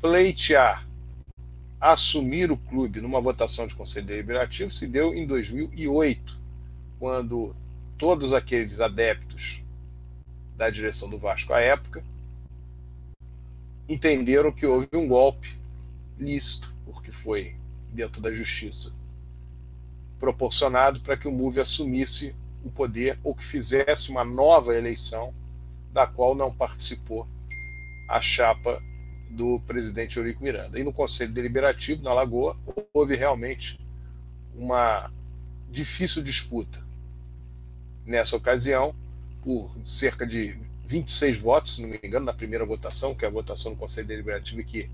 [0.00, 0.88] pleitear
[1.78, 6.38] assumir o clube numa votação de conselho deliberativo se deu em 2008,
[6.98, 7.54] quando
[7.98, 9.62] todos aqueles adeptos
[10.56, 12.02] da direção do Vasco à época
[13.86, 15.58] entenderam que houve um golpe
[16.18, 17.56] lícito, porque foi
[17.92, 18.94] dentro da justiça
[20.18, 25.34] proporcionado para que o MUVE assumisse o poder ou que fizesse uma nova eleição
[25.92, 27.26] da qual não participou
[28.08, 28.82] a chapa
[29.30, 30.78] do presidente Eurico Miranda.
[30.78, 32.56] E no Conselho Deliberativo, na Lagoa,
[32.92, 33.78] houve realmente
[34.54, 35.10] uma
[35.70, 36.82] difícil disputa.
[38.04, 38.94] Nessa ocasião,
[39.42, 43.30] por cerca de 26 votos, se não me engano, na primeira votação, que é a
[43.30, 44.90] votação do Conselho Deliberativo que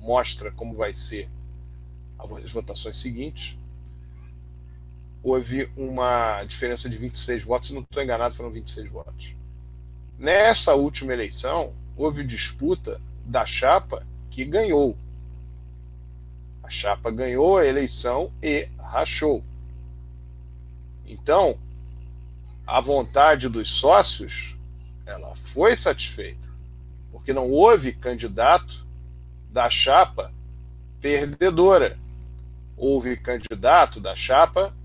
[0.00, 1.28] mostra como vai ser
[2.18, 3.56] as votações seguintes,
[5.22, 9.34] houve uma diferença de 26 votos, se não estou enganado, foram 26 votos.
[10.18, 14.96] Nessa última eleição, houve disputa da chapa que ganhou.
[16.62, 19.42] A chapa ganhou a eleição e rachou.
[21.06, 21.58] Então,
[22.66, 24.56] a vontade dos sócios,
[25.06, 26.48] ela foi satisfeita,
[27.10, 28.86] porque não houve candidato
[29.50, 30.32] da chapa
[31.00, 31.98] perdedora.
[32.76, 34.76] Houve candidato da chapa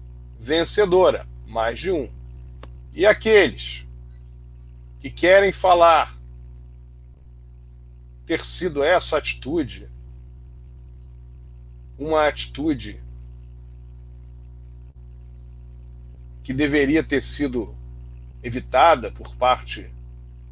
[0.44, 2.12] vencedora, mais de um.
[2.94, 3.86] E aqueles
[5.00, 6.18] que querem falar
[8.26, 9.90] ter sido essa atitude
[11.98, 13.02] uma atitude
[16.44, 17.74] que deveria ter sido
[18.42, 19.90] evitada por parte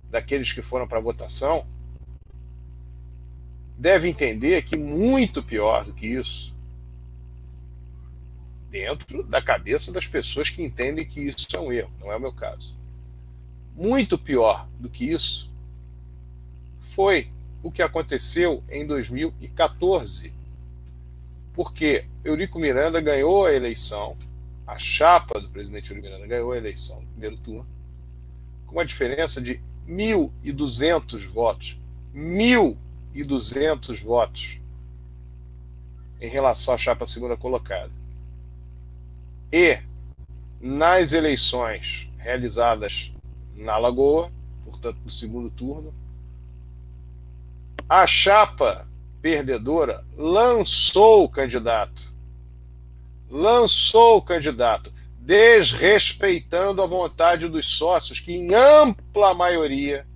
[0.10, 1.68] daqueles que foram para a votação,
[3.78, 6.56] deve entender que muito pior do que isso,
[8.72, 12.20] dentro da cabeça das pessoas que entendem que isso é um erro, não é o
[12.20, 12.80] meu caso.
[13.76, 15.52] Muito pior do que isso
[16.80, 17.30] foi
[17.62, 20.34] o que aconteceu em 2014.
[21.54, 24.18] Porque Eurico Miranda ganhou a eleição,
[24.66, 27.68] a chapa do presidente Eurico Miranda ganhou a eleição no primeiro turno,
[28.66, 31.78] com uma diferença de 1.200 votos.
[32.16, 34.60] 1.200 votos
[36.22, 38.01] em relação à chapa segunda colocada.
[39.52, 39.80] E
[40.62, 43.12] nas eleições realizadas
[43.56, 44.32] na Lagoa,
[44.64, 45.94] portanto, no segundo turno,
[47.90, 48.88] a chapa
[49.22, 52.12] perdedora lançou o candidato.
[53.30, 60.08] Lançou o candidato, desrespeitando a vontade dos sócios, que em ampla maioria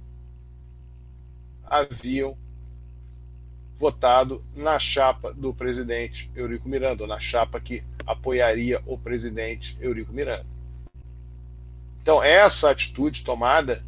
[1.63, 2.37] haviam
[3.77, 10.45] votado na chapa do presidente Eurico Miranda, na chapa que apoiaria o presidente Eurico Miranda.
[12.01, 13.83] Então, essa atitude tomada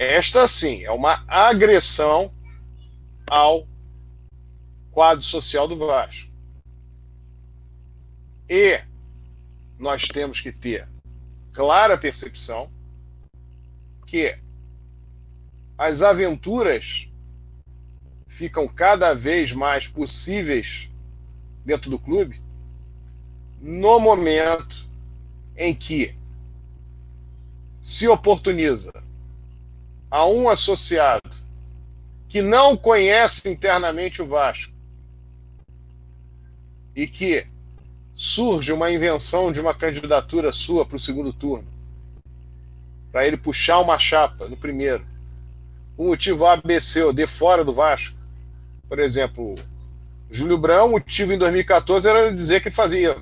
[0.00, 2.32] esta, sim, é uma agressão
[3.28, 3.68] ao
[4.90, 6.30] quadro social do Vasco.
[8.48, 8.80] E
[9.78, 10.88] nós temos que ter
[11.52, 12.72] clara percepção
[14.06, 14.38] que
[15.76, 17.08] as aventuras
[18.26, 20.89] ficam cada vez mais possíveis
[21.64, 22.40] dentro do clube
[23.60, 24.88] no momento
[25.56, 26.16] em que
[27.80, 28.92] se oportuniza
[30.10, 31.30] a um associado
[32.28, 34.72] que não conhece internamente o Vasco
[36.94, 37.46] e que
[38.14, 41.66] surge uma invenção de uma candidatura sua para o segundo turno,
[43.10, 45.06] para ele puxar uma chapa no primeiro,
[45.96, 48.16] o motivo A, B, C ou D fora do Vasco,
[48.88, 49.54] por exemplo,
[50.30, 53.16] Júlio Brão, o motivo em 2014 era dizer que fazia,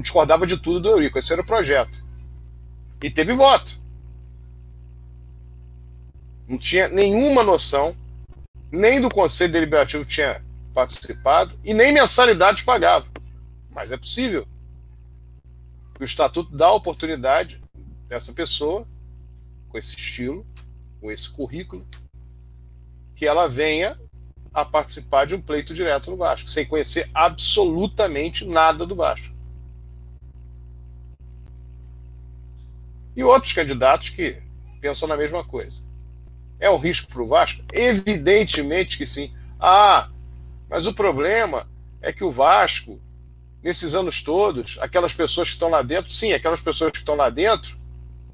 [0.00, 2.04] discordava de tudo do Eurico, esse era o projeto.
[3.00, 3.80] E teve voto.
[6.48, 7.96] Não tinha nenhuma noção,
[8.70, 13.06] nem do Conselho Deliberativo tinha participado, e nem mensalidades pagava.
[13.70, 14.46] Mas é possível.
[16.00, 17.60] O Estatuto dá a oportunidade
[18.08, 18.86] dessa pessoa,
[19.68, 20.44] com esse estilo,
[21.00, 21.86] com esse currículo,
[23.14, 23.96] que ela venha
[24.52, 29.34] a participar de um pleito direto no Vasco, sem conhecer absolutamente nada do Vasco.
[33.16, 34.42] E outros candidatos que
[34.80, 35.86] pensam na mesma coisa.
[36.58, 37.62] É um risco para o Vasco?
[37.72, 39.32] Evidentemente que sim.
[39.58, 40.08] Ah,
[40.68, 41.68] mas o problema
[42.00, 43.00] é que o Vasco,
[43.62, 47.30] nesses anos todos, aquelas pessoas que estão lá dentro, sim, aquelas pessoas que estão lá
[47.30, 47.76] dentro,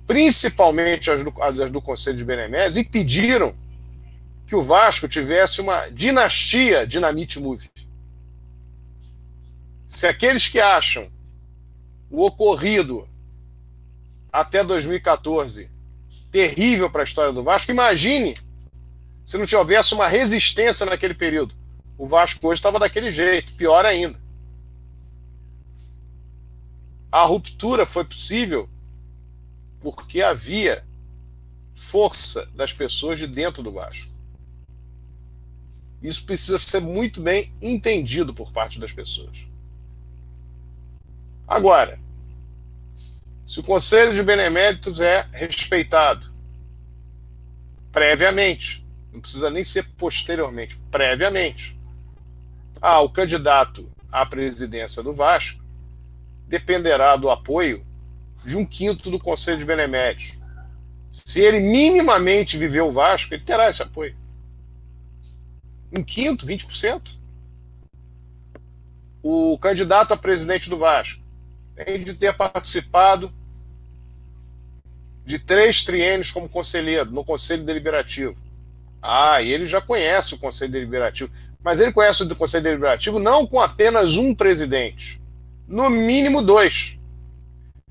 [0.07, 3.54] principalmente as do, as do Conselho de Beneméritos, impediram
[4.49, 7.69] que o Vasco tivesse uma dinastia Dinamite Move.
[9.87, 11.13] Se aqueles que acham
[12.11, 13.07] o ocorrido
[14.33, 15.71] até 2014
[16.31, 18.39] terrível para a história do Vasco, imagine
[19.23, 21.55] se não tivesse uma resistência naquele período.
[21.99, 24.19] O Vasco hoje estava daquele jeito, pior ainda.
[27.13, 28.67] A ruptura foi possível
[29.81, 30.87] porque havia
[31.77, 34.17] força das pessoas de dentro do Vasco.
[36.03, 39.37] Isso precisa ser muito bem entendido por parte das pessoas.
[41.47, 41.99] Agora,
[43.47, 46.31] se o Conselho de Beneméritos é respeitado
[47.91, 51.77] previamente, não precisa nem ser posteriormente, previamente.
[52.81, 55.61] Ah, o candidato à presidência do Vasco
[56.47, 57.85] dependerá do apoio
[58.45, 60.39] de um quinto do Conselho de Beneméritos.
[61.11, 64.17] Se ele minimamente viver o Vasco, ele terá esse apoio
[65.92, 67.18] um quinto, 20%.
[69.22, 71.22] O candidato a presidente do Vasco
[71.74, 73.33] tem de ter participado
[75.24, 78.37] de três triênios como conselheiro no Conselho Deliberativo.
[79.03, 81.31] Ah, e ele já conhece o Conselho Deliberativo.
[81.62, 85.20] Mas ele conhece o Conselho Deliberativo não com apenas um presidente,
[85.66, 86.98] no mínimo dois.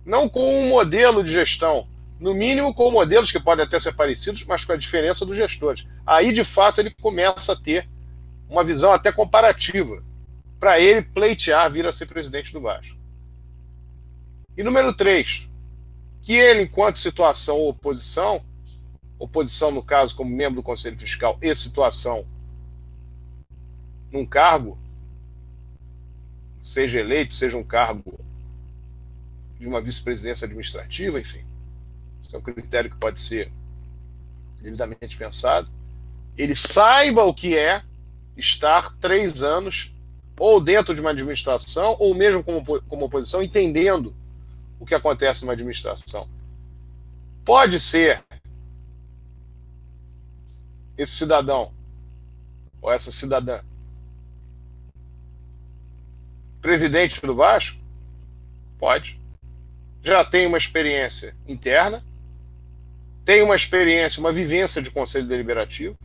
[0.05, 1.88] Não com um modelo de gestão,
[2.19, 5.88] no mínimo com modelos que podem até ser parecidos, mas com a diferença dos gestores.
[6.06, 7.88] Aí, de fato, ele começa a ter
[8.49, 10.03] uma visão até comparativa
[10.60, 12.97] para ele pleitear vir a ser presidente do Vasco.
[14.58, 15.47] E número três,
[16.21, 18.43] que ele, enquanto situação ou oposição,
[19.19, 22.25] oposição no caso como membro do Conselho Fiscal e situação
[24.12, 24.77] num cargo,
[26.62, 28.19] seja eleito, seja um cargo
[29.60, 31.46] de uma vice-presidência administrativa, enfim.
[32.27, 33.51] Isso é um critério que pode ser
[34.61, 35.71] devidamente pensado.
[36.37, 37.81] Ele saiba o que é
[38.35, 39.93] estar três anos
[40.37, 44.15] ou dentro de uma administração, ou mesmo como, como oposição, entendendo
[44.79, 46.29] o que acontece numa administração.
[47.43, 48.23] Pode ser
[50.95, 51.73] esse cidadão
[52.81, 53.61] ou essa cidadã
[56.61, 57.79] presidente do Vasco?
[58.77, 59.19] Pode
[60.07, 62.03] já tem uma experiência interna,
[63.27, 65.97] tem uma experiência, uma vivência de conselho deliberativo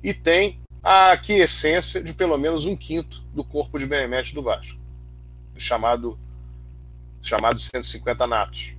[0.00, 4.78] e tem a aquiescência de pelo menos um quinto do corpo de beneméritos do Vasco,
[5.56, 6.16] chamado
[7.20, 8.76] chamado 150 natos.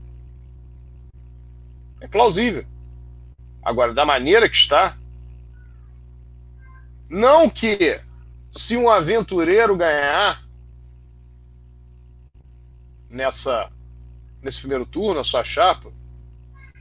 [1.99, 2.65] É plausível.
[3.61, 4.97] Agora, da maneira que está,
[7.09, 7.99] não que
[8.53, 10.47] se um aventureiro ganhar
[13.09, 13.69] nessa
[14.41, 15.91] nesse primeiro turno, a sua chapa,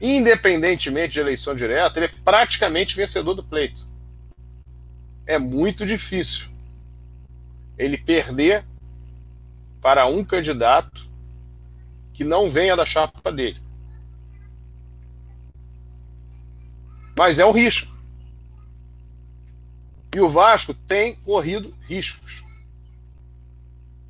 [0.01, 3.87] independentemente de eleição direta, ele é praticamente vencedor do pleito.
[5.27, 6.49] É muito difícil
[7.77, 8.65] ele perder
[9.81, 11.09] para um candidato
[12.13, 13.61] que não venha da chapa dele.
[17.17, 17.95] Mas é um risco.
[20.15, 22.45] E o Vasco tem corrido riscos.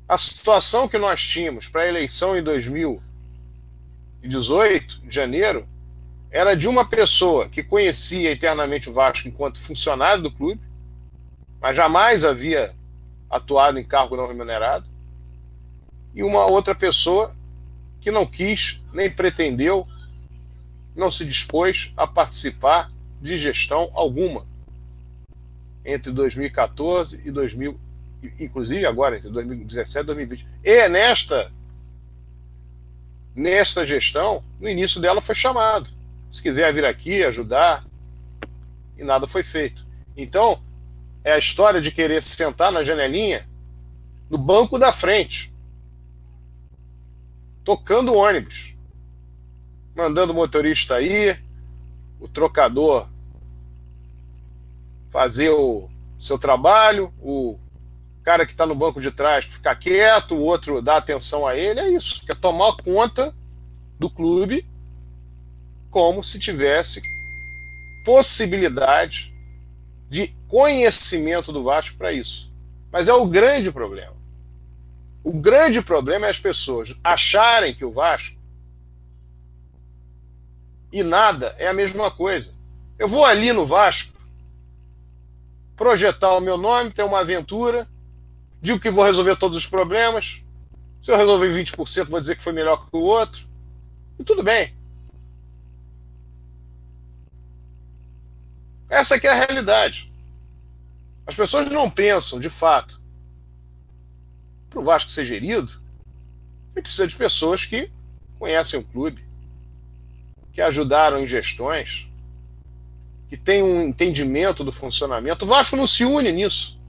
[0.07, 3.01] A situação que nós tínhamos para a eleição em 2000
[4.27, 5.67] 18 de janeiro,
[6.37, 10.61] era de uma pessoa que conhecia internamente o Vasco enquanto funcionário do clube,
[11.59, 12.75] mas jamais havia
[13.27, 14.87] atuado em cargo não remunerado,
[16.13, 17.35] e uma outra pessoa
[17.99, 19.87] que não quis, nem pretendeu,
[20.95, 24.45] não se dispôs a participar de gestão alguma
[25.83, 27.79] entre 2014 e 2000,
[28.39, 30.47] inclusive agora entre 2017 e 2020.
[30.63, 31.51] E nesta
[33.33, 35.96] nesta gestão, no início dela foi chamado.
[36.31, 37.85] Se quiser vir aqui ajudar,
[38.97, 39.85] e nada foi feito.
[40.15, 40.61] Então,
[41.23, 43.47] é a história de querer sentar na janelinha
[44.29, 45.53] no banco da frente,
[47.63, 48.75] tocando o ônibus,
[49.95, 51.37] mandando o motorista aí,
[52.19, 53.07] o trocador
[55.09, 57.57] fazer o seu trabalho, o
[58.23, 61.79] cara que está no banco de trás ficar quieto, o outro dar atenção a ele,
[61.79, 62.21] é isso.
[62.25, 63.33] Quer tomar conta
[63.97, 64.65] do clube
[65.89, 67.01] como se tivesse
[68.05, 69.33] possibilidade
[70.09, 72.51] de conhecimento do Vasco para isso.
[72.91, 74.15] Mas é o grande problema.
[75.23, 78.37] O grande problema é as pessoas acharem que o Vasco
[80.91, 82.55] e nada é a mesma coisa.
[82.97, 84.13] Eu vou ali no Vasco
[85.75, 87.87] projetar o meu nome, ter uma aventura,
[88.61, 90.41] digo que vou resolver todos os problemas.
[91.01, 93.45] Se eu resolver 20%, vou dizer que foi melhor que o outro.
[94.17, 94.76] E tudo bem.
[98.89, 100.11] Essa aqui é a realidade.
[101.25, 103.01] As pessoas não pensam, de fato,
[104.69, 105.81] para o Vasco ser gerido,
[106.73, 107.91] ele precisa de pessoas que
[108.39, 109.25] conhecem o clube,
[110.53, 112.07] que ajudaram em gestões,
[113.27, 115.43] que têm um entendimento do funcionamento.
[115.43, 116.79] O Vasco não se une nisso.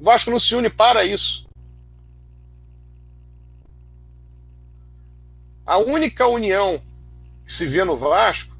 [0.00, 1.46] O Vasco não se une para isso.
[5.64, 6.82] A única união
[7.46, 8.54] que se vê no Vasco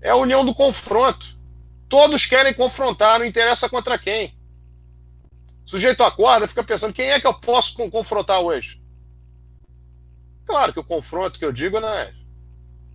[0.00, 1.36] é a união do confronto.
[1.92, 4.34] Todos querem confrontar, não interessa contra quem.
[5.62, 8.82] O sujeito acorda, fica pensando: quem é que eu posso confrontar hoje?
[10.46, 12.14] Claro que o confronto que eu digo não é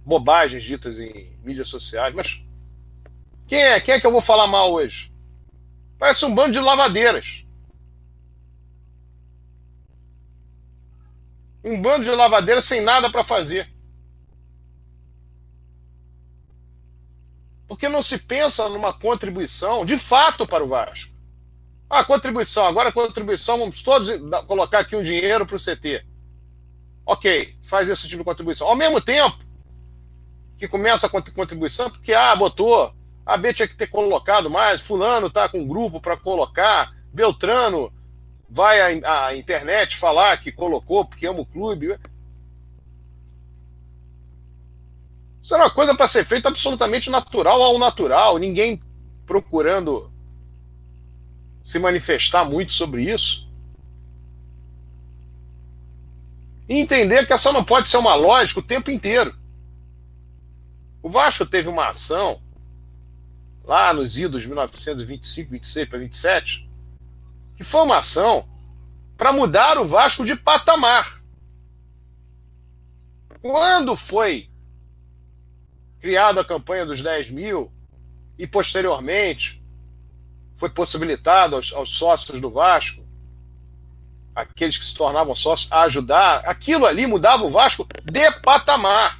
[0.03, 2.41] bobagens ditas em mídias sociais, mas
[3.45, 3.79] quem é?
[3.79, 5.13] Quem é que eu vou falar mal hoje?
[5.99, 7.45] Parece um bando de lavadeiras.
[11.63, 13.71] Um bando de lavadeiras sem nada para fazer.
[17.67, 21.11] Porque não se pensa numa contribuição de fato para o Vasco.
[21.89, 24.09] Ah, contribuição, agora contribuição, vamos todos
[24.45, 26.05] colocar aqui um dinheiro para o CT.
[27.05, 28.67] Ok, faz esse tipo de contribuição.
[28.67, 29.37] Ao mesmo tempo
[30.57, 32.93] que começa a contribuição, porque ah, botou,
[33.25, 37.93] a B tinha que ter colocado mais, fulano tá com um grupo para colocar, Beltrano
[38.49, 41.97] vai à internet falar que colocou porque ama o clube.
[45.47, 48.83] Isso era uma coisa para ser feita absolutamente natural ao natural, ninguém
[49.25, 50.11] procurando
[51.63, 53.47] se manifestar muito sobre isso.
[56.67, 59.33] E entender que essa não pode ser uma lógica o tempo inteiro.
[61.01, 62.41] O Vasco teve uma ação
[63.63, 66.69] lá nos idos de 1925, 26 para 27,
[67.55, 68.45] que foi uma ação
[69.15, 71.21] para mudar o Vasco de patamar.
[73.41, 74.49] Quando foi
[75.99, 77.71] criada a campanha dos 10 mil
[78.37, 79.63] e posteriormente
[80.55, 83.03] foi possibilitado aos, aos, sócios do Vasco,
[84.35, 89.19] aqueles que se tornavam sócios, a ajudar, aquilo ali mudava o Vasco de patamar.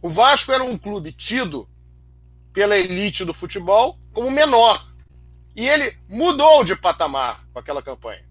[0.00, 1.68] O Vasco era um clube tido
[2.52, 4.84] pela elite do futebol como menor.
[5.54, 8.24] E ele mudou de patamar com aquela campanha.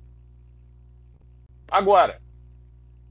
[1.70, 2.22] Agora,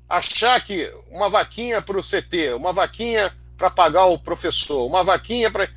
[0.08, 5.50] achar que uma vaquinha para o CT, uma vaquinha para pagar o professor, uma vaquinha
[5.50, 5.68] para.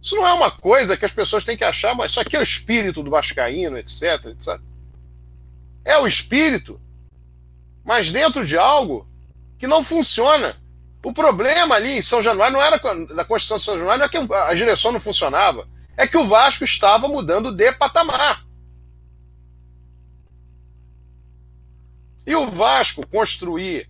[0.00, 2.40] Isso não é uma coisa que as pessoas têm que achar, mas isso aqui é
[2.40, 4.60] o espírito do Vascaíno, etc, etc.
[5.84, 6.80] É o espírito,
[7.82, 9.08] mas dentro de algo
[9.58, 10.62] que não funciona.
[11.02, 12.78] O problema ali em São Januário não era
[13.14, 16.26] da Constituição de São Januário, não é que a direção não funcionava, é que o
[16.26, 18.43] Vasco estava mudando de patamar.
[22.26, 23.88] E o Vasco construir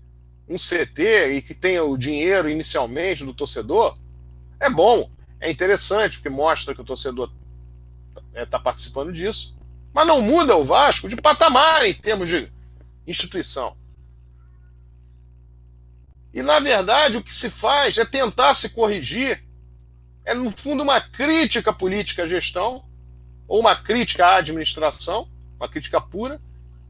[0.48, 3.96] um CT e que tenha o dinheiro inicialmente do torcedor
[4.60, 5.10] é bom,
[5.40, 7.30] é interessante, porque mostra que o torcedor
[8.34, 9.56] está é, participando disso,
[9.92, 12.50] mas não muda o Vasco de patamar em termos de
[13.06, 13.76] instituição.
[16.32, 19.44] E, na verdade, o que se faz é tentar se corrigir.
[20.24, 22.84] É, no fundo, uma crítica política à gestão,
[23.46, 26.40] ou uma crítica à administração, uma crítica pura,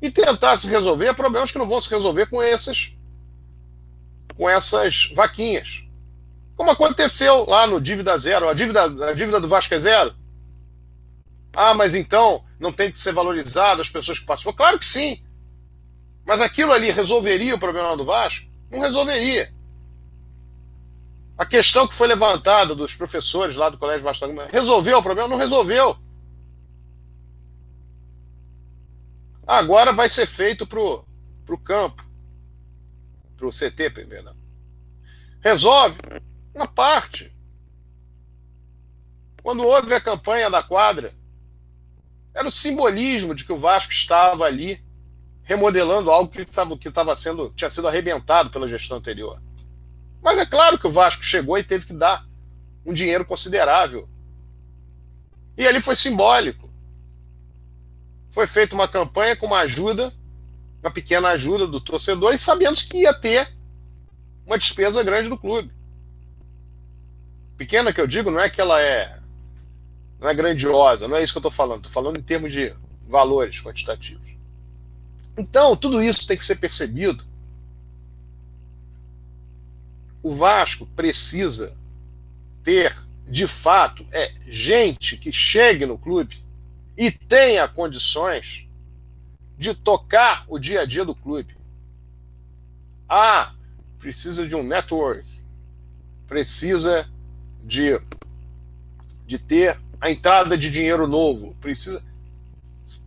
[0.05, 2.93] e tentar se resolver problemas que não vão se resolver com essas,
[4.37, 5.83] com essas vaquinhas.
[6.55, 8.47] Como aconteceu lá no Dívida Zero.
[8.47, 10.15] A dívida, a dívida do Vasco é zero?
[11.55, 14.55] Ah, mas então não tem que ser valorizado as pessoas que participam?
[14.55, 15.25] Claro que sim.
[16.27, 18.47] Mas aquilo ali resolveria o problema do Vasco?
[18.71, 19.55] Não resolveria.
[21.39, 25.31] A questão que foi levantada dos professores lá do Colégio Vasco resolveu o problema?
[25.31, 25.97] Não resolveu.
[29.47, 32.05] Agora vai ser feito para o campo,
[33.37, 34.37] para o CT, perdão.
[35.41, 35.97] Resolve
[36.55, 37.35] uma parte.
[39.43, 41.13] Quando houve a campanha da quadra,
[42.33, 44.83] era o simbolismo de que o Vasco estava ali
[45.43, 49.41] remodelando algo que estava que estava sendo tinha sido arrebentado pela gestão anterior.
[50.23, 52.27] Mas é claro que o Vasco chegou e teve que dar
[52.85, 54.09] um dinheiro considerável.
[55.57, 56.74] E ali foi simbólico.
[58.35, 60.13] Foi feita uma campanha com uma ajuda,
[60.83, 63.49] uma pequena ajuda do torcedor, e sabendo que ia ter
[64.45, 65.73] uma despesa grande do clube.
[67.57, 69.21] Pequena que eu digo, não é que ela é
[70.21, 71.85] não é grandiosa, não é isso que eu estou falando.
[71.85, 72.75] Estou falando em termos de
[73.07, 74.29] valores quantitativos.
[75.39, 77.25] Então, tudo isso tem que ser percebido.
[80.23, 81.73] O Vasco precisa
[82.65, 82.97] ter,
[83.29, 86.44] de fato, é gente que chegue no clube
[86.97, 88.67] e tenha condições
[89.57, 91.57] de tocar o dia a dia do clube.
[93.09, 93.55] Ah,
[93.99, 95.29] precisa de um network,
[96.27, 97.09] precisa
[97.63, 98.01] de,
[99.27, 102.03] de ter a entrada de dinheiro novo, precisa.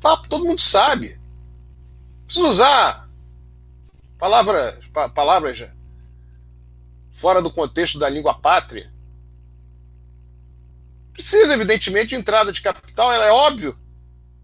[0.02, 1.20] Papo todo mundo sabe.
[2.26, 3.10] Precisa usar
[4.18, 5.70] palavras, palavras
[7.12, 8.92] fora do contexto da língua pátria.
[11.18, 13.76] Precisa, evidentemente, de entrada de capital, é óbvio.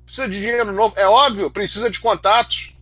[0.08, 1.52] Precisa de dinheiro novo, é óbvio.
[1.52, 2.74] Precisa de contatos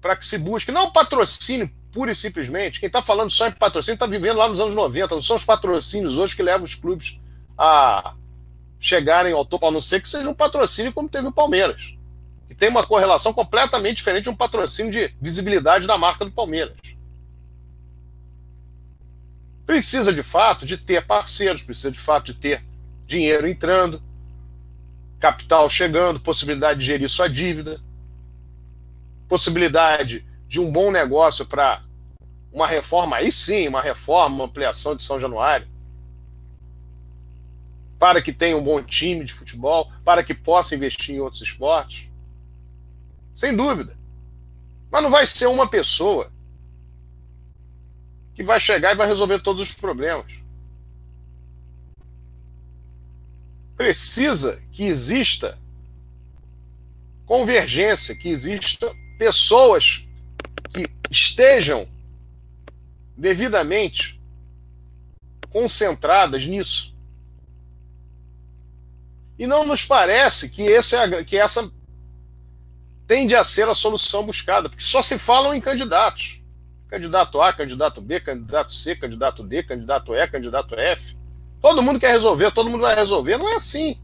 [0.00, 0.72] para que se busque.
[0.72, 2.80] Não patrocínio, pura e simplesmente.
[2.80, 5.14] Quem está falando só em patrocínio está vivendo lá nos anos 90.
[5.14, 7.16] Não são os patrocínios hoje que levam os clubes
[7.56, 8.16] a
[8.80, 11.94] chegarem ao topo, a não ser que seja um patrocínio como teve o Palmeiras.
[12.48, 16.76] Que tem uma correlação completamente diferente de um patrocínio de visibilidade da marca do Palmeiras.
[19.64, 22.73] Precisa de fato de ter parceiros, precisa de fato de ter
[23.06, 24.02] dinheiro entrando,
[25.18, 27.80] capital chegando, possibilidade de gerir sua dívida,
[29.28, 31.82] possibilidade de um bom negócio para
[32.52, 35.66] uma reforma, aí sim, uma reforma, uma ampliação de São Januário,
[37.98, 42.08] para que tenha um bom time de futebol, para que possa investir em outros esportes.
[43.34, 43.96] Sem dúvida.
[44.90, 46.30] Mas não vai ser uma pessoa
[48.34, 50.43] que vai chegar e vai resolver todos os problemas.
[53.76, 55.58] Precisa que exista
[57.26, 60.06] convergência, que exista pessoas
[60.72, 61.88] que estejam
[63.16, 64.20] devidamente
[65.50, 66.94] concentradas nisso.
[69.38, 71.70] E não nos parece que, esse é que essa
[73.06, 76.40] tende a ser a solução buscada, porque só se falam em candidatos.
[76.88, 81.16] Candidato A, candidato B, candidato C, candidato D, candidato E, candidato F.
[81.64, 83.38] Todo mundo quer resolver, todo mundo vai resolver.
[83.38, 83.98] Não é assim.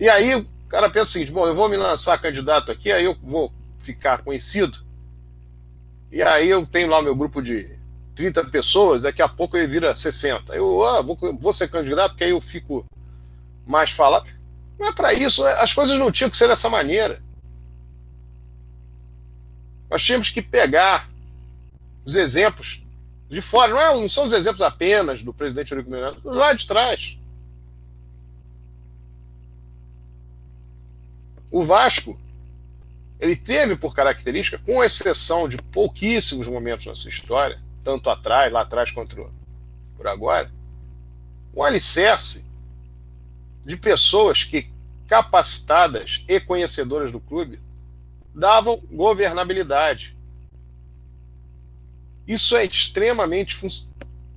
[0.00, 3.04] E aí o cara pensa o seguinte: bom, eu vou me lançar candidato aqui, aí
[3.04, 4.78] eu vou ficar conhecido.
[6.10, 7.78] E aí eu tenho lá o meu grupo de
[8.14, 10.56] 30 pessoas, daqui a pouco ele vira 60.
[10.56, 12.86] Eu ah, vou, vou ser candidato, porque aí eu fico
[13.66, 14.26] mais falado.
[14.78, 17.22] Não é para isso, as coisas não tinham que ser dessa maneira.
[19.90, 21.10] Nós tínhamos que pegar
[22.06, 22.85] os exemplos
[23.28, 26.66] de fora, não, é, não são os exemplos apenas do presidente Eurico Miranda, lá de
[26.66, 27.18] trás.
[31.50, 32.18] O Vasco,
[33.18, 38.62] ele teve por característica, com exceção de pouquíssimos momentos na sua história, tanto atrás, lá
[38.62, 39.30] atrás quanto
[39.96, 40.50] por agora,
[41.54, 42.44] um alicerce
[43.64, 44.70] de pessoas que,
[45.06, 47.58] capacitadas e conhecedoras do clube,
[48.34, 50.15] davam governabilidade.
[52.26, 53.56] Isso é extremamente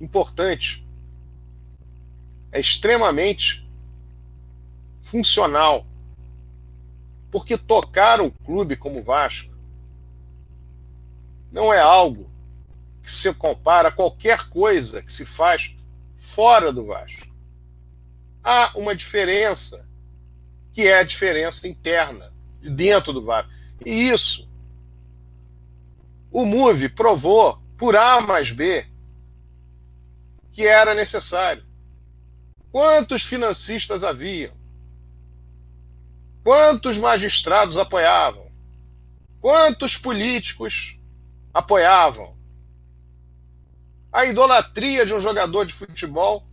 [0.00, 0.86] importante.
[2.52, 3.68] É extremamente
[5.02, 5.86] funcional.
[7.30, 9.52] Porque tocar um clube como o Vasco
[11.50, 12.30] não é algo
[13.02, 15.74] que se compara a qualquer coisa que se faz
[16.16, 17.30] fora do Vasco
[18.42, 19.86] há uma diferença,
[20.72, 23.48] que é a diferença interna, dentro do VAR.
[23.84, 24.48] E isso,
[26.30, 28.86] o MOVE provou, por A mais B,
[30.52, 31.64] que era necessário.
[32.70, 34.52] Quantos financistas haviam?
[36.44, 38.52] Quantos magistrados apoiavam?
[39.40, 40.98] Quantos políticos
[41.54, 42.36] apoiavam?
[44.12, 46.46] A idolatria de um jogador de futebol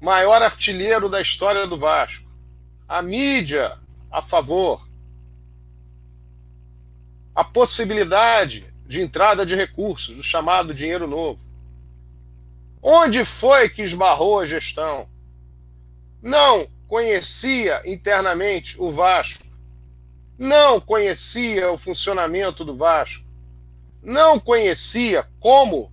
[0.00, 2.30] maior artilheiro da história do Vasco.
[2.86, 3.76] A mídia
[4.08, 4.80] a favor.
[7.34, 11.38] A possibilidade de entrada de recursos, o chamado dinheiro novo.
[12.82, 15.08] Onde foi que esbarrou a gestão?
[16.20, 19.44] Não conhecia internamente o Vasco.
[20.36, 23.24] Não conhecia o funcionamento do Vasco.
[24.02, 25.92] Não conhecia como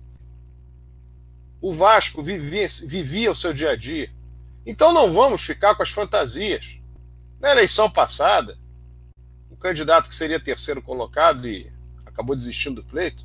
[1.60, 4.10] o Vasco vivia, vivia o seu dia a dia.
[4.66, 6.76] Então não vamos ficar com as fantasias.
[7.38, 8.58] Na eleição passada,
[9.48, 11.77] o candidato que seria terceiro colocado e
[12.18, 13.24] acabou desistindo do pleito,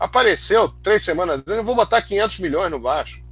[0.00, 3.22] apareceu três semanas eu vou botar 500 milhões no Vasco.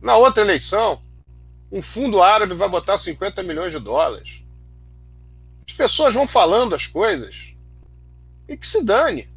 [0.00, 1.02] Na outra eleição,
[1.70, 4.44] um fundo árabe vai botar 50 milhões de dólares.
[5.68, 7.54] As pessoas vão falando as coisas
[8.46, 9.28] e que se dane.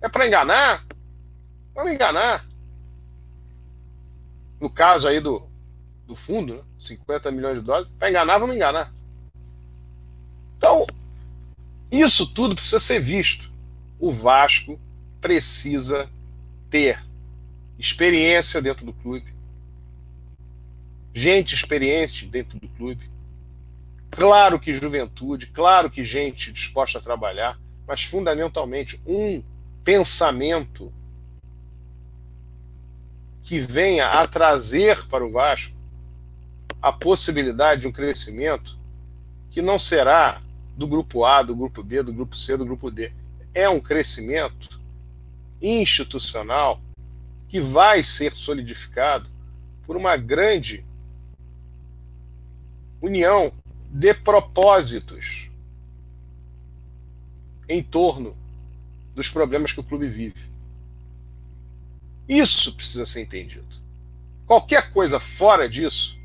[0.00, 0.86] É para enganar?
[1.74, 2.46] Vamos enganar.
[4.60, 5.48] No caso aí do,
[6.06, 6.62] do fundo, né?
[6.78, 8.92] 50 milhões de dólares, para enganar, vamos enganar.
[10.56, 10.86] Então,
[12.00, 13.50] isso tudo precisa ser visto.
[13.98, 14.78] O Vasco
[15.20, 16.10] precisa
[16.68, 16.98] ter
[17.78, 19.32] experiência dentro do clube,
[21.12, 23.08] gente experiente dentro do clube,
[24.10, 29.42] claro que juventude, claro que gente disposta a trabalhar, mas fundamentalmente um
[29.82, 30.92] pensamento
[33.42, 35.74] que venha a trazer para o Vasco
[36.80, 38.78] a possibilidade de um crescimento
[39.50, 40.42] que não será
[40.76, 43.12] do grupo A, do grupo B, do grupo C, do grupo D.
[43.52, 44.80] É um crescimento
[45.60, 46.80] institucional
[47.48, 49.30] que vai ser solidificado
[49.86, 50.84] por uma grande
[53.00, 53.52] união
[53.90, 55.48] de propósitos
[57.68, 58.36] em torno
[59.14, 60.50] dos problemas que o clube vive.
[62.28, 63.66] Isso precisa ser entendido.
[64.46, 66.18] Qualquer coisa fora disso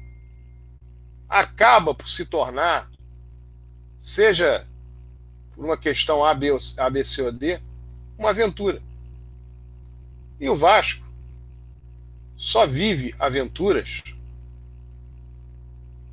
[1.27, 2.88] acaba por se tornar,
[3.99, 4.65] seja
[5.53, 6.47] por uma questão A, B,
[6.77, 7.59] A, B, C ou D,
[8.17, 8.81] uma aventura.
[10.39, 11.05] E o Vasco
[12.37, 14.01] só vive aventuras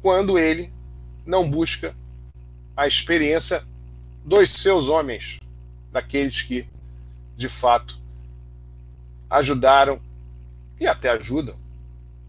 [0.03, 0.73] quando ele
[1.25, 1.95] não busca
[2.77, 3.65] a experiência
[4.25, 5.39] dos seus homens,
[5.93, 6.69] daqueles que,
[7.37, 7.99] de fato,
[9.31, 10.01] ajudaram
[10.79, 11.57] e até ajudam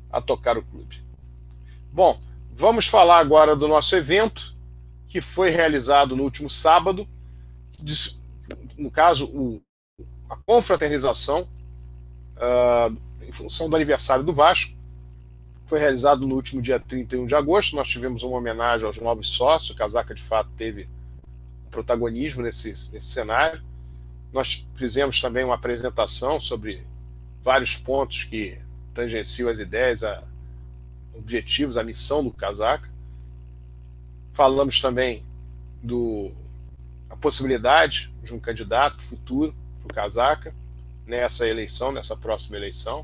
[0.10, 1.04] a tocar o clube.
[1.92, 2.22] Bom,
[2.60, 4.57] Vamos falar agora do nosso evento,
[5.08, 7.08] que foi realizado no último sábado,
[8.78, 9.62] no caso, o,
[10.30, 11.48] a confraternização,
[12.38, 12.96] uh,
[13.26, 14.76] em função do aniversário do Vasco,
[15.66, 17.76] foi realizado no último dia 31 de agosto.
[17.76, 20.90] Nós tivemos uma homenagem aos novos sócios, o Casaca de fato teve
[21.70, 23.62] protagonismo nesse, nesse cenário.
[24.32, 26.86] Nós fizemos também uma apresentação sobre
[27.42, 28.58] vários pontos que
[28.94, 30.24] tangenciam as ideias, a,
[31.14, 32.90] objetivos, a missão do Casaca.
[34.38, 35.24] Falamos também
[35.82, 36.32] do
[37.10, 40.54] a possibilidade de um candidato futuro para o Casaca
[41.08, 43.04] nessa eleição, nessa próxima eleição.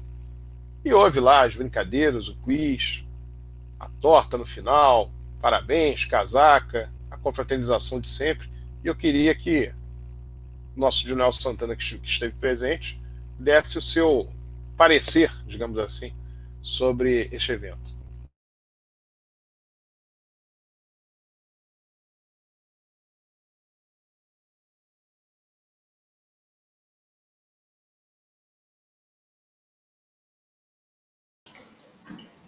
[0.86, 3.04] E houve lá as brincadeiras, o quiz,
[3.80, 5.10] a torta no final,
[5.42, 8.48] parabéns, casaca, a confraternização de sempre.
[8.84, 9.74] E eu queria que
[10.76, 13.02] nosso Junel Santana, que esteve presente,
[13.40, 14.28] desse o seu
[14.78, 16.14] parecer, digamos assim,
[16.62, 17.83] sobre este evento.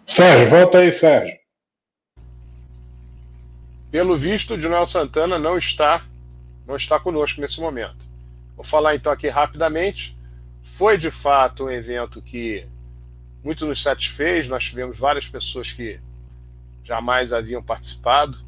[0.06, 1.36] Sérgio, volta aí, Sérgio.
[3.90, 6.06] Pelo visto, o Dinoel Santana não está,
[6.64, 8.06] não está conosco nesse momento.
[8.54, 10.16] Vou falar então aqui rapidamente.
[10.62, 12.68] Foi de fato um evento que
[13.42, 14.48] muito nos satisfez.
[14.48, 15.98] Nós tivemos várias pessoas que
[16.84, 18.38] jamais haviam participado.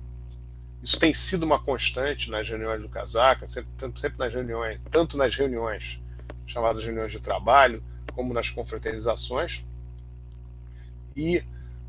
[0.80, 5.34] Isso tem sido uma constante nas reuniões do Casaca, sempre, sempre nas reuniões, tanto nas
[5.34, 6.00] reuniões
[6.46, 7.82] chamadas reuniões de trabalho,
[8.14, 9.66] como nas confraternizações
[11.18, 11.44] e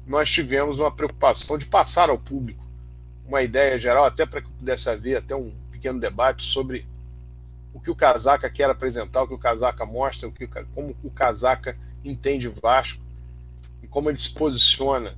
[0.07, 2.67] nós tivemos uma preocupação de passar ao público
[3.27, 6.87] uma ideia geral, até para que pudesse haver até um pequeno debate sobre
[7.71, 11.11] o que o Casaca quer apresentar, o que o Casaca mostra, o que, como o
[11.11, 13.03] Casaca entende Vasco
[13.83, 15.15] e como ele se posiciona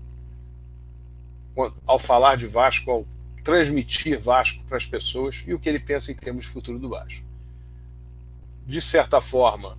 [1.88, 3.08] ao falar de Vasco, ao
[3.46, 6.90] transmitir Vasco para as pessoas e o que ele pensa em termos de futuro do
[6.90, 7.26] Vasco.
[8.68, 9.78] De certa forma,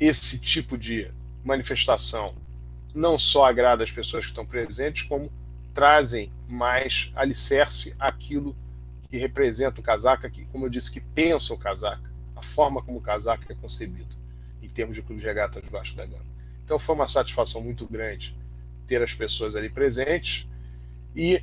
[0.00, 1.08] esse tipo de
[1.44, 2.34] manifestação
[2.94, 5.30] não só agrada as pessoas que estão presentes, como
[5.72, 8.56] trazem mais alicerce àquilo
[9.08, 12.98] que representa o casaca, que, como eu disse, que pensa o casaca, a forma como
[12.98, 14.14] o casaca é concebido
[14.62, 16.24] em termos de clube de regatas debaixo da gama.
[16.64, 18.36] Então foi uma satisfação muito grande
[18.86, 20.46] ter as pessoas ali presentes
[21.14, 21.42] e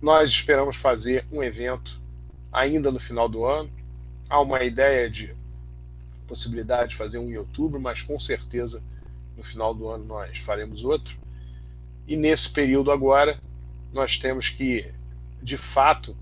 [0.00, 2.00] nós esperamos fazer um evento
[2.52, 3.70] ainda no final do ano.
[4.28, 5.34] Há uma ideia de
[6.26, 8.82] possibilidade de fazer um em outubro, mas com certeza
[9.36, 11.16] no final do ano nós faremos outro.
[12.06, 13.40] E nesse período agora,
[13.92, 14.90] nós temos que,
[15.42, 16.16] de fato,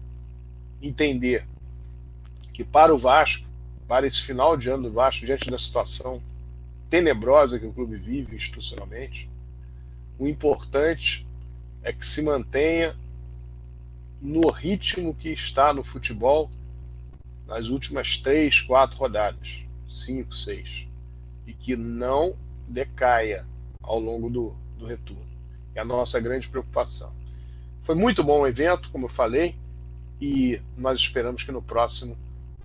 [0.81, 1.47] entender
[2.53, 3.47] que para o Vasco,
[3.87, 6.23] para esse final de ano do Vasco, diante da situação
[6.89, 9.29] tenebrosa que o clube vive institucionalmente,
[10.19, 11.27] o importante
[11.83, 12.97] é que se mantenha
[14.21, 16.51] no ritmo que está no futebol
[17.47, 20.87] nas últimas três, quatro rodadas, cinco, seis,
[21.47, 22.35] e que não
[22.69, 23.47] decaia
[23.83, 25.29] ao longo do, do retorno.
[25.75, 27.13] É a nossa grande preocupação.
[27.83, 29.57] Foi muito bom o evento, como eu falei,
[30.21, 32.17] e nós esperamos que no próximo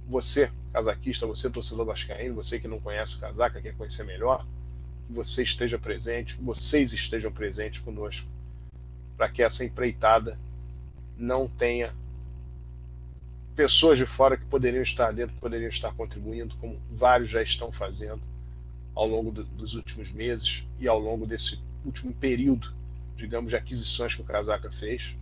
[0.07, 4.45] você, casaquista, você, torcedor vascaíno, você que não conhece o casaca, quer conhecer melhor,
[5.07, 8.27] que você esteja presente, vocês estejam presentes conosco,
[9.17, 10.39] para que essa empreitada
[11.17, 11.93] não tenha
[13.55, 18.28] pessoas de fora que poderiam estar dentro, poderiam estar contribuindo, como vários já estão fazendo
[18.99, 22.73] ao longo do, dos últimos meses e ao longo desse último período,
[23.15, 25.15] digamos, de aquisições que o Casaca fez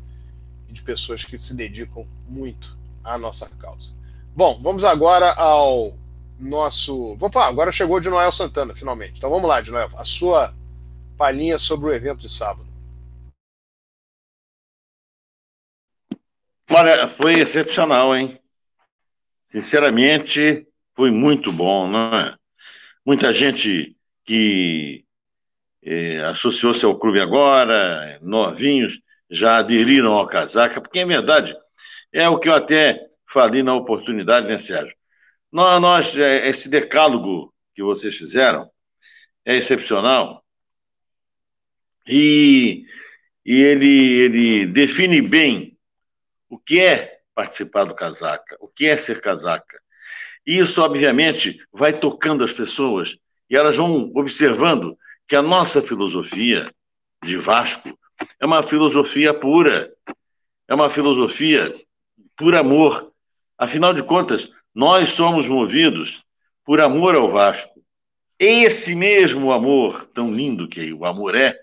[0.68, 3.94] e de pessoas que se dedicam muito à nossa causa.
[4.36, 5.96] Bom, vamos agora ao
[6.40, 7.16] nosso.
[7.20, 9.18] Opa, agora chegou de Noel Santana, finalmente.
[9.18, 10.54] Então vamos lá, de Noel, a sua
[11.16, 12.68] palhinha sobre o evento de sábado.
[16.70, 18.40] Olha, foi excepcional, hein?
[19.52, 22.36] Sinceramente, foi muito bom, não é?
[23.08, 23.96] Muita gente
[24.26, 25.06] que
[25.82, 29.00] eh, associou-se ao clube agora, novinhos,
[29.30, 31.56] já aderiram ao casaca, porque, em verdade,
[32.12, 33.00] é o que eu até
[33.32, 34.94] falei na oportunidade, né, Sérgio?
[35.50, 38.70] Nós, nós é, esse decálogo que vocês fizeram
[39.46, 40.44] é excepcional
[42.06, 42.84] e,
[43.46, 45.80] e ele, ele define bem
[46.50, 49.80] o que é participar do casaca, o que é ser casaca.
[50.48, 53.18] E isso, obviamente, vai tocando as pessoas
[53.50, 56.74] e elas vão observando que a nossa filosofia
[57.22, 58.00] de Vasco
[58.40, 59.92] é uma filosofia pura,
[60.68, 61.76] é uma filosofia
[62.38, 63.12] por amor.
[63.58, 66.24] Afinal de contas, nós somos movidos
[66.64, 67.82] por amor ao Vasco.
[68.40, 71.60] Esse mesmo amor, tão lindo que o amor é,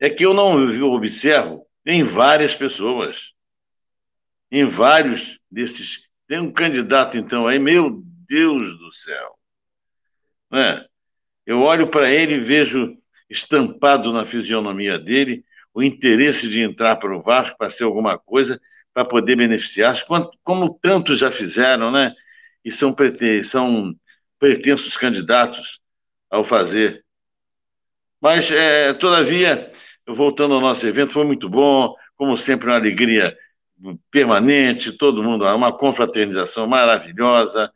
[0.00, 0.54] é que eu não
[0.92, 3.34] observo em várias pessoas
[4.50, 6.09] em vários desses.
[6.30, 9.36] Tem um candidato, então, aí, meu Deus do céu.
[10.52, 10.86] É?
[11.44, 12.96] Eu olho para ele e vejo
[13.28, 18.60] estampado na fisionomia dele o interesse de entrar para o Vasco para ser alguma coisa,
[18.94, 20.04] para poder beneficiar-se,
[20.44, 22.14] como tantos já fizeram, né?
[22.64, 22.94] E são,
[23.44, 23.92] são
[24.38, 25.80] pretensos candidatos
[26.30, 27.04] ao fazer.
[28.20, 29.72] Mas, é, todavia,
[30.06, 33.36] voltando ao nosso evento, foi muito bom, como sempre, uma alegria
[34.10, 37.72] permanente, todo mundo, uma confraternização maravilhosa,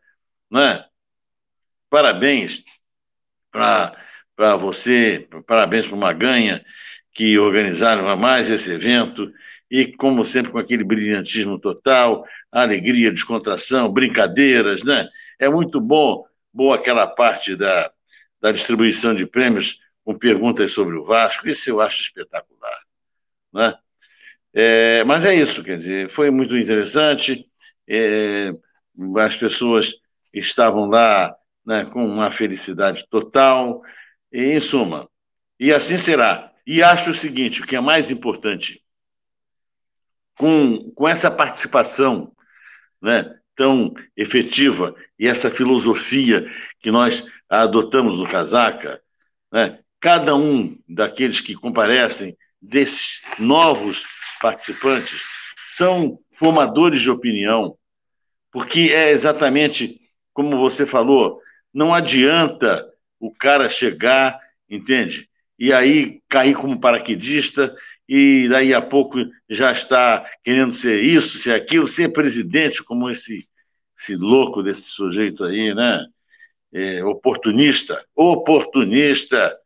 [0.50, 0.84] né?
[1.88, 2.64] Parabéns
[3.50, 6.64] para você, parabéns para o Maganha,
[7.12, 9.32] que organizaram mais esse evento,
[9.70, 15.08] e como sempre com aquele brilhantismo total, alegria, descontração, brincadeiras, né?
[15.38, 17.90] É muito bom, boa aquela parte da,
[18.40, 22.78] da distribuição de prêmios com perguntas sobre o Vasco, isso eu acho espetacular,
[23.52, 23.74] né?
[24.54, 27.44] É, mas é isso, quer dizer, foi muito interessante.
[27.88, 28.52] É,
[29.18, 29.92] as pessoas
[30.32, 31.34] estavam lá
[31.66, 33.82] né, com uma felicidade total,
[34.32, 35.08] e, em suma.
[35.58, 36.52] E assim será.
[36.66, 38.80] E acho o seguinte: o que é mais importante,
[40.38, 42.32] com, com essa participação
[43.02, 46.48] né, tão efetiva e essa filosofia
[46.80, 49.00] que nós adotamos no Casaca,
[49.52, 54.04] né, cada um daqueles que comparecem, desses novos
[54.40, 55.22] participantes
[55.68, 57.76] são formadores de opinião,
[58.52, 60.00] porque é exatamente
[60.32, 61.40] como você falou,
[61.72, 62.84] não adianta
[63.20, 65.28] o cara chegar, entende?
[65.58, 67.74] E aí cair como paraquedista
[68.08, 69.18] e daí a pouco
[69.48, 73.46] já está querendo ser isso, ser aquilo, ser presidente, como esse,
[73.98, 76.04] esse louco desse sujeito aí, né?
[76.72, 79.56] É, oportunista, oportunista.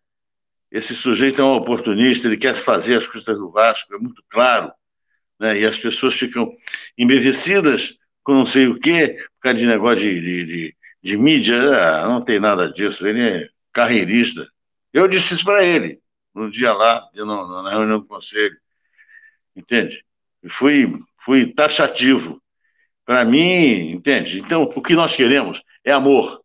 [0.71, 4.71] Esse sujeito é um oportunista, ele quer fazer as custas do Vasco, é muito claro.
[5.39, 5.61] Né?
[5.61, 6.53] E as pessoas ficam
[6.97, 11.57] embevecidas com não sei o quê, por causa de negócio de, de, de, de mídia.
[11.57, 14.47] Ah, não tem nada disso, ele é carreirista.
[14.93, 16.01] Eu disse isso para ele,
[16.35, 18.57] no dia lá, na reunião do conselho.
[19.57, 20.05] Entende?
[20.43, 22.43] E fui, fui taxativo.
[23.05, 24.39] Para mim, entende?
[24.39, 26.43] Então, o que nós queremos é amor.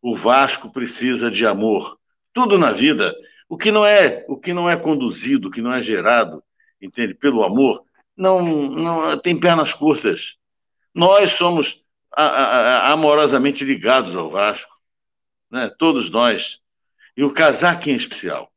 [0.00, 1.98] O Vasco precisa de amor.
[2.32, 3.14] Tudo na vida
[3.48, 6.42] O que não é, o que não é conduzido, o que não é gerado,
[6.80, 7.82] entende, pelo amor,
[8.16, 10.36] não, não tem pernas curtas.
[10.94, 11.84] Nós somos
[12.14, 14.74] a, a, amorosamente ligados ao Vasco,
[15.50, 15.70] né?
[15.78, 16.60] Todos nós.
[17.16, 18.52] E o Casaca em especial.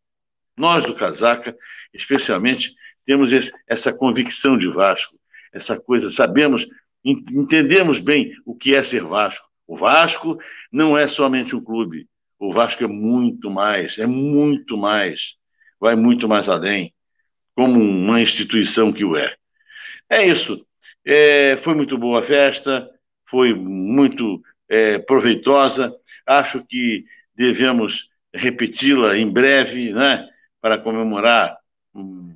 [0.57, 1.55] Nós do Casaca,
[1.93, 2.75] especialmente,
[3.05, 5.15] temos esse, essa convicção de Vasco,
[5.53, 6.67] essa coisa, sabemos,
[7.03, 9.49] entendemos bem o que é ser Vasco.
[9.65, 10.37] O Vasco
[10.71, 12.07] não é somente um clube,
[12.41, 15.35] o Vasco é muito mais, é muito mais,
[15.79, 16.91] vai muito mais além,
[17.53, 19.35] como uma instituição que o é.
[20.09, 20.65] É isso.
[21.05, 22.89] É, foi muito boa a festa,
[23.29, 25.95] foi muito é, proveitosa.
[26.25, 30.27] Acho que devemos repeti-la em breve, né,
[30.59, 31.59] para comemorar.
[31.93, 32.35] Hum,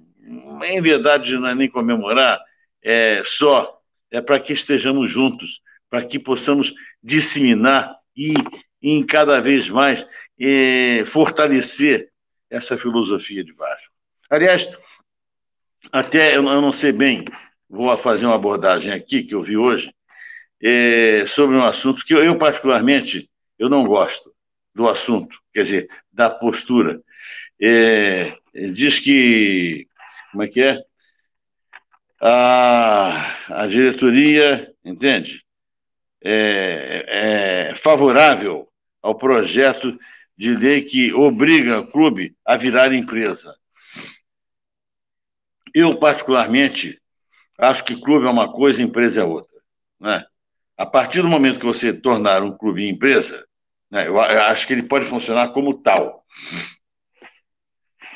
[0.64, 2.40] em verdade, não é nem comemorar,
[2.84, 3.82] é só
[4.12, 8.34] é para que estejamos juntos, para que possamos disseminar e
[8.82, 10.06] em cada vez mais
[11.08, 12.10] fortalecer
[12.50, 13.94] essa filosofia de Vasco.
[14.30, 14.68] Aliás,
[15.92, 17.26] até eu não sei bem,
[17.70, 19.94] vou fazer uma abordagem aqui que eu vi hoje
[20.62, 24.34] eh, sobre um assunto que eu, eu, particularmente eu não gosto
[24.74, 27.02] do assunto, quer dizer, da postura.
[27.62, 29.88] Eh, diz que
[30.32, 30.82] como é que é?
[32.22, 35.45] A, a diretoria, entende?
[36.28, 38.68] É, é favorável
[39.02, 40.00] ao projeto
[40.36, 43.56] de lei que obriga o clube a virar empresa.
[45.74, 47.00] Eu, particularmente,
[47.58, 49.56] acho que clube é uma coisa, empresa é outra.
[50.00, 50.26] Né?
[50.78, 53.46] A partir do momento que você tornar um clube empresa,
[53.90, 56.26] né, eu acho que ele pode funcionar como tal.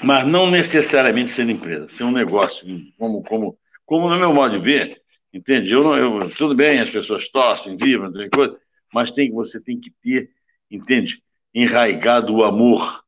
[0.03, 2.66] Mas não necessariamente ser empresa, ser um negócio,
[2.97, 4.99] como, como, como no meu modo de ver,
[5.34, 5.72] entende?
[5.72, 8.58] Eu, eu, tudo bem, as pessoas torcem, vibram, tem coisa,
[8.94, 10.30] mas tem, você tem que ter
[10.70, 11.22] entende?
[11.54, 13.04] Enraigado o amor,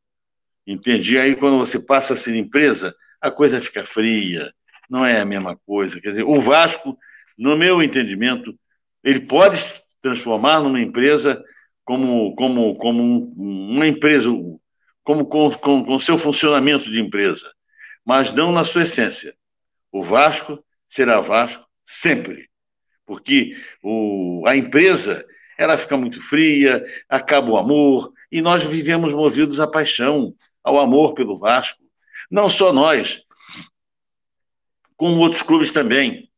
[0.66, 1.16] entende?
[1.16, 4.52] E aí, quando você passa a ser empresa, a coisa fica fria,
[4.90, 6.02] não é a mesma coisa.
[6.02, 6.98] Quer dizer, o Vasco,
[7.38, 8.58] no meu entendimento,
[9.04, 11.44] ele pode se transformar numa empresa
[11.86, 14.30] como, como, como uma empresa,
[15.04, 17.52] como com, com, com seu funcionamento de empresa,
[18.04, 19.36] mas não na sua essência.
[19.92, 22.50] O Vasco será Vasco sempre,
[23.06, 25.26] porque o, a empresa
[25.58, 30.34] ela fica muito fria, acaba o amor, e nós vivemos movidos à paixão,
[30.64, 31.84] ao amor pelo Vasco.
[32.32, 33.24] Não só nós,
[34.96, 36.30] como outros clubes também.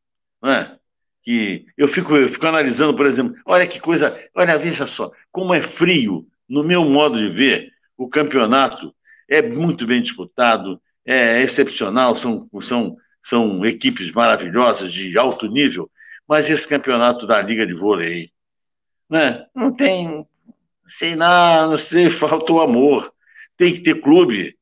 [0.41, 0.77] Né?
[1.21, 5.53] Que eu fico, eu fico analisando, por exemplo, olha que coisa, olha, veja só, como
[5.53, 8.93] é frio, no meu modo de ver, o campeonato
[9.29, 15.89] é muito bem disputado, é excepcional, são, são, são equipes maravilhosas de alto nível,
[16.27, 18.33] mas esse campeonato da Liga de Vôlei
[19.13, 19.45] né?
[19.53, 20.25] Não tem,
[20.97, 23.13] sei lá, não sei, faltou amor.
[23.55, 24.57] Tem que ter clube,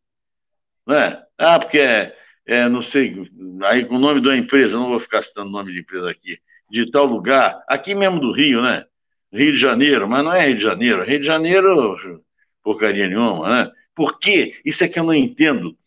[0.85, 1.21] né?
[1.37, 3.29] Ah, porque é, é, não sei,
[3.63, 6.37] aí o nome da empresa, não vou ficar citando o nome de empresa aqui,
[6.69, 8.85] de tal lugar, aqui mesmo do Rio, né?
[9.31, 11.03] Rio de Janeiro, mas não é Rio de Janeiro.
[11.05, 12.21] Rio de Janeiro,
[12.61, 13.71] porcaria nenhuma, né?
[13.95, 14.59] Por quê?
[14.65, 15.77] Isso é que eu não entendo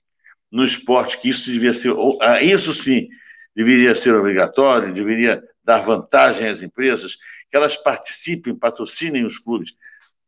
[0.54, 3.08] no esporte, que isso devia ser, ah, isso sim,
[3.56, 7.16] deveria ser obrigatório, deveria dar vantagem às empresas,
[7.50, 9.74] que elas participem, patrocinem os clubes.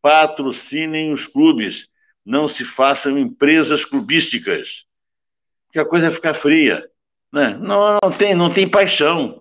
[0.02, 1.88] Patrocinem os clubes.
[2.24, 4.84] Não se façam empresas clubísticas.
[5.70, 6.84] Que a coisa fica fria.
[7.32, 7.56] Né?
[7.60, 9.40] Não, não, tem, não tem paixão.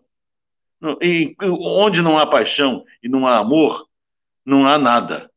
[1.02, 3.88] E onde não há paixão e não há amor,
[4.46, 5.32] não há nada.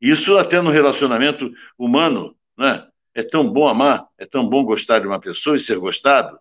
[0.00, 2.86] Isso até no relacionamento humano, né?
[3.14, 6.38] É tão bom amar, é tão bom gostar de uma pessoa e ser gostado,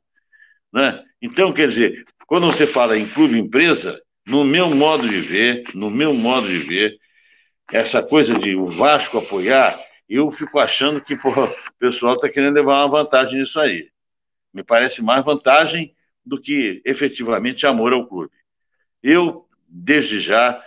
[0.72, 1.04] né?
[1.22, 5.90] Então, quer dizer, quando você fala em clube empresa, no meu modo de ver, no
[5.90, 6.98] meu modo de ver,
[7.72, 12.56] essa coisa de o Vasco apoiar, eu fico achando que porra, o pessoal está querendo
[12.56, 13.90] levar uma vantagem nisso aí.
[14.54, 15.96] Me parece mais vantagem
[16.26, 18.32] do que efetivamente amor ao clube.
[19.02, 20.64] Eu, desde já,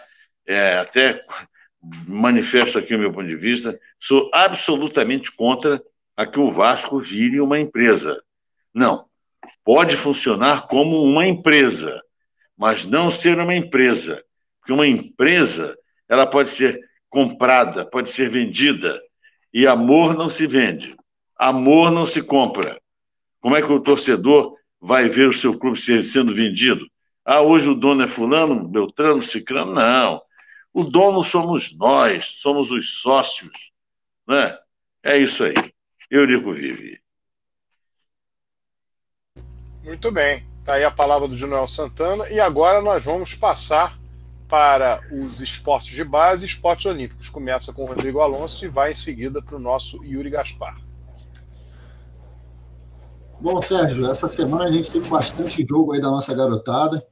[0.47, 1.25] é, até
[2.07, 5.83] manifesto aqui o meu ponto de vista, sou absolutamente contra
[6.17, 8.23] a que o Vasco vire uma empresa.
[8.73, 9.07] Não.
[9.64, 12.01] Pode funcionar como uma empresa,
[12.57, 14.25] mas não ser uma empresa.
[14.59, 15.77] Porque uma empresa,
[16.09, 19.01] ela pode ser comprada, pode ser vendida,
[19.53, 20.97] e amor não se vende.
[21.37, 22.81] Amor não se compra.
[23.41, 26.87] Como é que o torcedor vai ver o seu clube sendo vendido?
[27.25, 29.75] Ah, hoje o dono é fulano, Beltrano, Cicrano?
[29.75, 30.23] Não.
[30.73, 33.73] O dono somos nós, somos os sócios.
[34.27, 34.57] Né?
[35.03, 35.55] É isso aí.
[36.11, 37.01] Eurico Vive.
[39.83, 40.45] Muito bem.
[40.61, 42.29] Está aí a palavra do Junoel Santana.
[42.29, 43.99] E agora nós vamos passar
[44.49, 47.29] para os esportes de base e esportes olímpicos.
[47.29, 50.77] Começa com o Rodrigo Alonso e vai em seguida para o nosso Yuri Gaspar.
[53.41, 57.07] Bom, Sérgio, essa semana a gente teve bastante jogo aí da nossa garotada.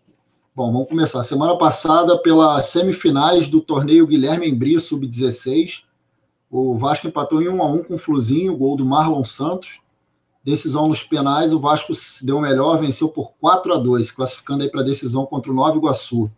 [0.55, 1.23] Bom, vamos começar.
[1.23, 5.83] Semana passada, pelas semifinais do torneio Guilherme Embria Sub-16,
[6.57, 9.81] o Vasco empatou em 1 a 1 com o Fluzinho, gol do Marlon Santos.
[10.45, 14.71] Decisão nos penais, o Vasco se deu melhor, venceu por 4 a 2, classificando aí
[14.71, 16.31] para a decisão contra o Nova Iguaçu.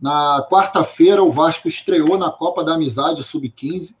[0.00, 3.96] Na quarta-feira, o Vasco estreou na Copa da Amizade Sub-15,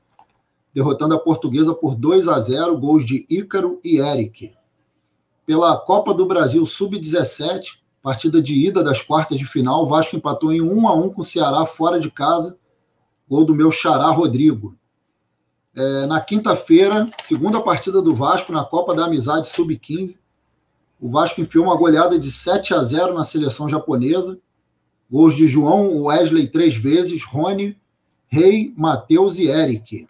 [0.72, 4.56] derrotando a Portuguesa por 2 a 0, gols de Ícaro e Eric
[5.46, 9.84] pela Copa do Brasil Sub-17, partida de ida das quartas de final.
[9.84, 12.58] O Vasco empatou em 1 a 1 com o Ceará fora de casa.
[13.28, 14.76] Gol do meu xará Rodrigo.
[15.76, 20.18] É, na quinta-feira, segunda partida do Vasco na Copa da Amizade Sub-15.
[20.98, 24.38] O Vasco enfiou uma goleada de 7 a 0 na seleção japonesa.
[25.10, 27.76] Gols de João Wesley três vezes, Rony,
[28.26, 30.08] Rei, Matheus e Eric.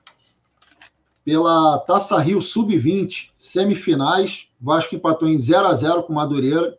[1.25, 6.79] Pela Taça Rio Sub-20, semifinais, Vasco empatou em 0 a 0 com Madureira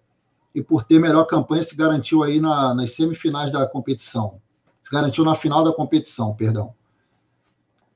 [0.56, 4.40] e por ter melhor campanha se garantiu aí na, nas semifinais da competição.
[4.82, 6.74] Se garantiu na final da competição, perdão.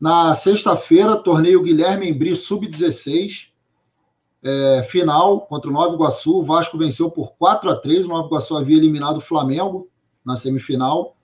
[0.01, 3.49] Na sexta-feira, torneio Guilherme Embri Sub-16,
[4.41, 6.39] é, final contra o Nova Iguaçu.
[6.39, 9.87] O Vasco venceu por 4 a 3 O Nova Iguaçu havia eliminado o Flamengo
[10.25, 11.15] na semifinal.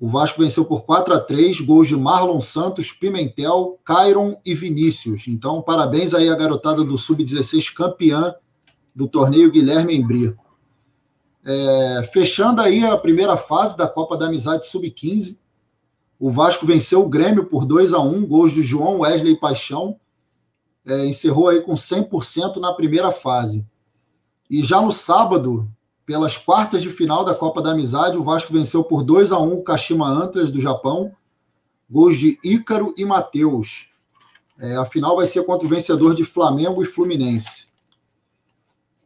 [0.00, 5.28] O Vasco venceu por 4 a 3 gols de Marlon Santos, Pimentel, Cairon e Vinícius.
[5.28, 8.34] Então, parabéns aí à garotada do Sub-16 campeã
[8.92, 10.36] do torneio Guilherme Embri.
[11.44, 15.38] É, fechando aí a primeira fase da Copa da Amizade Sub-15,
[16.22, 19.98] o Vasco venceu o Grêmio por 2 a 1 gols de João Wesley Paixão.
[20.86, 23.66] É, encerrou aí com 100% na primeira fase.
[24.48, 25.68] E já no sábado,
[26.06, 29.52] pelas quartas de final da Copa da Amizade, o Vasco venceu por 2 a 1
[29.52, 31.10] o Kashima Antlers do Japão.
[31.90, 33.88] Gols de Ícaro e Matheus.
[34.60, 37.70] É, a final vai ser contra o vencedor de Flamengo e Fluminense.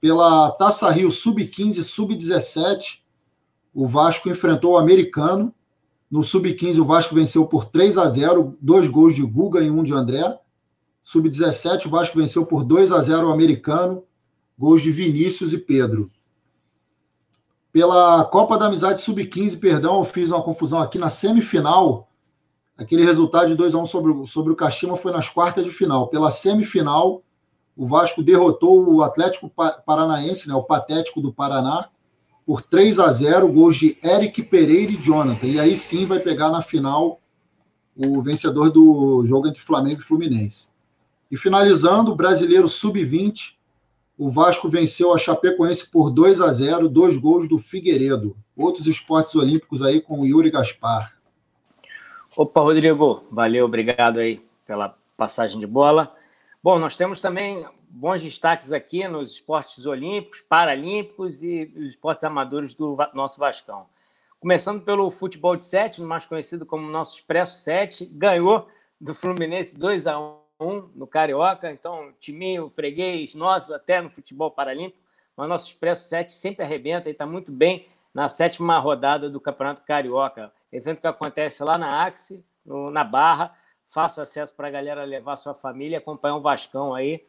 [0.02, 3.00] Pela Taça Rio Sub-15 Sub-17,
[3.72, 5.54] o Vasco enfrentou o Americano.
[6.10, 9.82] No Sub-15, o Vasco venceu por 3 a 0, dois gols de Guga e um
[9.82, 10.38] de André.
[11.02, 14.04] Sub-17, o Vasco venceu por 2 a 0 o Americano,
[14.58, 16.10] gols de Vinícius e Pedro.
[17.72, 22.08] Pela Copa da Amizade Sub-15, perdão, eu fiz uma confusão aqui na semifinal.
[22.78, 25.70] Aquele resultado de 2 a 1 sobre, o, sobre o Kashima foi nas quartas de
[25.70, 26.08] final.
[26.08, 27.22] Pela semifinal,
[27.76, 29.52] o Vasco derrotou o Atlético
[29.84, 31.90] Paranaense, né, o patético do Paraná,
[32.46, 35.46] por 3 a 0, gols de Eric Pereira e Jonathan.
[35.46, 37.20] E aí sim vai pegar na final
[37.96, 40.70] o vencedor do jogo entre Flamengo e Fluminense.
[41.28, 43.56] E finalizando, o brasileiro sub-20,
[44.16, 48.36] o Vasco venceu a Chapecoense por 2 a 0, dois gols do Figueiredo.
[48.56, 51.16] Outros esportes olímpicos aí com o Yuri Gaspar.
[52.36, 56.14] Opa, Rodrigo, valeu, obrigado aí pela passagem de bola.
[56.62, 62.74] Bom, nós temos também bons destaques aqui nos esportes olímpicos, paralímpicos e os esportes amadores
[62.74, 63.86] do nosso Vascão.
[64.38, 68.68] Começando pelo futebol de sete, mais conhecido como nosso Expresso 7, ganhou
[69.00, 74.50] do Fluminense 2 a 1 1 no Carioca, então timinho, freguês, nosso até no futebol
[74.50, 74.98] paralímpico,
[75.36, 79.82] mas nosso Expresso 7 sempre arrebenta e está muito bem na sétima rodada do Campeonato
[79.82, 83.54] Carioca, evento que acontece lá na Axe, na Barra,
[83.86, 87.24] fácil acesso para a galera levar sua família e acompanhar o Vascão aí,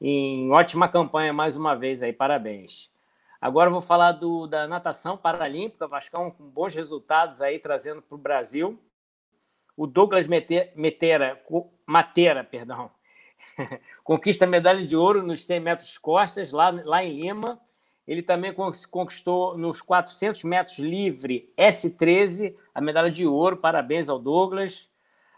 [0.00, 2.90] em ótima campanha mais uma vez aí, parabéns.
[3.40, 8.18] Agora vou falar do, da natação paralímpica, Vascão com bons resultados aí, trazendo para o
[8.18, 8.78] Brasil.
[9.76, 11.40] O Douglas Metera,
[11.86, 12.90] Matera, perdão,
[14.02, 17.60] conquista a medalha de ouro nos 100 metros costas, lá, lá em Lima.
[18.06, 23.56] Ele também conquistou nos 400 metros livre S13 a medalha de ouro.
[23.56, 24.88] Parabéns ao Douglas.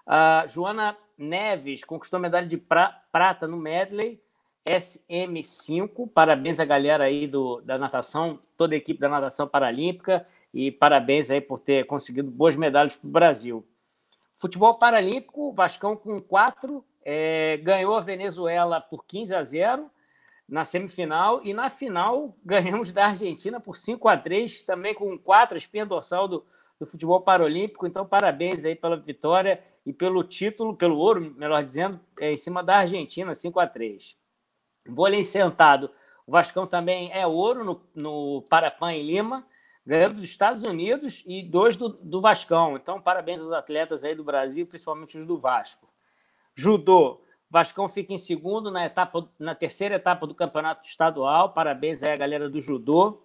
[0.06, 4.22] A Joana Neves conquistou a medalha de pra, prata no medley
[4.66, 6.11] SM5.
[6.12, 11.30] Parabéns à galera aí do, da natação, toda a equipe da natação paralímpica e parabéns
[11.30, 13.66] aí por ter conseguido boas medalhas para o Brasil.
[14.36, 19.90] Futebol Paralímpico, Vascão com quatro, é, ganhou a Venezuela por 15 a 0
[20.48, 25.56] na semifinal e na final ganhamos da Argentina por 5 a 3 também com quatro,
[25.56, 26.46] espinha dorsal do,
[26.78, 27.86] do futebol paralímpico.
[27.86, 32.62] Então, parabéns aí pela vitória e pelo título, pelo ouro, melhor dizendo, é, em cima
[32.62, 34.16] da Argentina, 5 a 3
[34.89, 35.91] Vôlei sentado,
[36.26, 39.47] o Vascão também é ouro no, no Parapan em Lima
[39.89, 42.76] ganhando dos Estados Unidos e dois do, do Vascão.
[42.76, 45.89] Então, parabéns aos atletas aí do Brasil, principalmente os do Vasco.
[46.55, 51.55] Judô, Vascão fica em segundo na etapa, na terceira etapa do campeonato estadual.
[51.55, 53.22] Parabéns aí a galera do judô.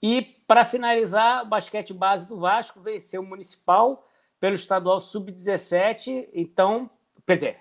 [0.00, 4.06] E para finalizar, o basquete base do Vasco venceu o municipal
[4.38, 6.28] pelo estadual sub-17.
[6.32, 6.88] Então,
[7.26, 7.58] quer dizer,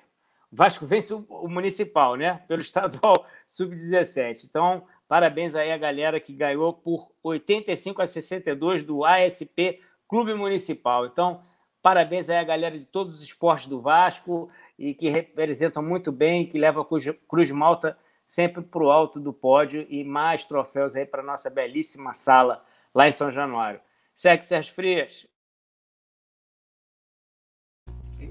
[0.51, 2.41] Vasco vence o municipal, né?
[2.47, 4.45] Pelo estadual sub-17.
[4.49, 11.05] Então, parabéns aí a galera que ganhou por 85 a 62 do ASP Clube Municipal.
[11.05, 11.43] Então,
[11.81, 16.47] parabéns aí a galera de todos os esportes do Vasco e que representam muito bem,
[16.47, 16.87] que levam a
[17.27, 22.13] Cruz Malta sempre para o alto do pódio e mais troféus aí para nossa belíssima
[22.13, 23.81] sala lá em São Januário.
[24.15, 25.27] Segue, Sérgio Frias.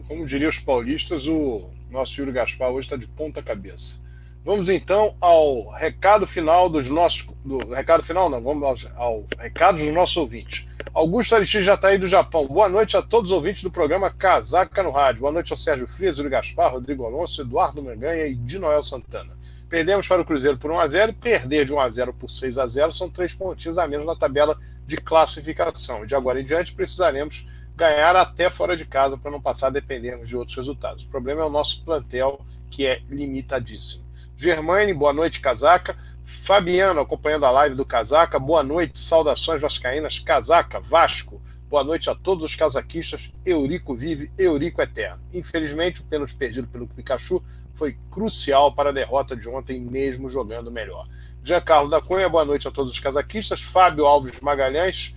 [0.06, 4.06] Como diriam os paulistas, o nosso Yuri Gaspar hoje está de ponta cabeça.
[4.44, 7.28] Vamos então ao recado final dos nossos.
[7.44, 10.66] Do, recado final, não, vamos ao, ao recado dos nossos ouvintes.
[10.94, 12.46] Augusto Aristide já está aí do Japão.
[12.46, 15.20] Boa noite a todos os ouvintes do programa Casaca no Rádio.
[15.20, 19.36] Boa noite ao Sérgio Frias, Yuri Gaspar, Rodrigo Alonso, Eduardo Menganha e de Noel Santana.
[19.68, 23.86] Perdemos para o Cruzeiro por 1x0 perder de 1x0 por 6x0 são três pontinhos a
[23.86, 26.06] menos na tabela de classificação.
[26.06, 27.46] De agora em diante precisaremos
[27.78, 31.04] ganhar até fora de casa para não passar a dependermos de outros resultados.
[31.04, 34.04] O problema é o nosso plantel, que é limitadíssimo.
[34.36, 35.96] Germaine, boa noite, Casaca.
[36.24, 41.40] Fabiano, acompanhando a live do Casaca, boa noite, saudações vascaínas, Casaca, Vasco.
[41.70, 43.32] Boa noite a todos os casaquistas.
[43.46, 45.22] Eurico vive, Eurico eterno.
[45.32, 47.42] Infelizmente, o pênalti perdido pelo Pikachu
[47.74, 51.06] foi crucial para a derrota de ontem, mesmo jogando melhor.
[51.44, 53.60] Giancarlo da Cunha, boa noite a todos os casaquistas.
[53.60, 55.14] Fábio Alves Magalhães,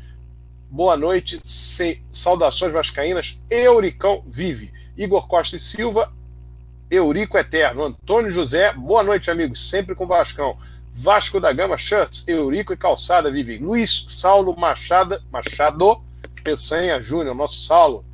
[0.72, 1.40] boa noite.
[1.44, 2.02] Se...
[2.12, 3.38] Saudações vascaínas.
[3.50, 4.74] Euricão vive.
[4.98, 6.12] Igor Costa e Silva,
[6.90, 7.84] Eurico Eterno.
[7.84, 9.70] Antônio José, boa noite, amigos.
[9.70, 10.58] Sempre com Vascão.
[10.94, 13.58] Vasco da Gama Shirts, Eurico e Calçada vive.
[13.58, 16.02] Luiz Saulo Machado, Machado
[16.44, 18.06] Peçanha Júnior, nosso Saulo,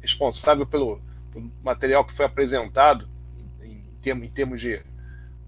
[0.00, 1.00] responsável pelo,
[1.32, 3.08] pelo, material que foi apresentado
[3.62, 4.82] em, termos, em termos de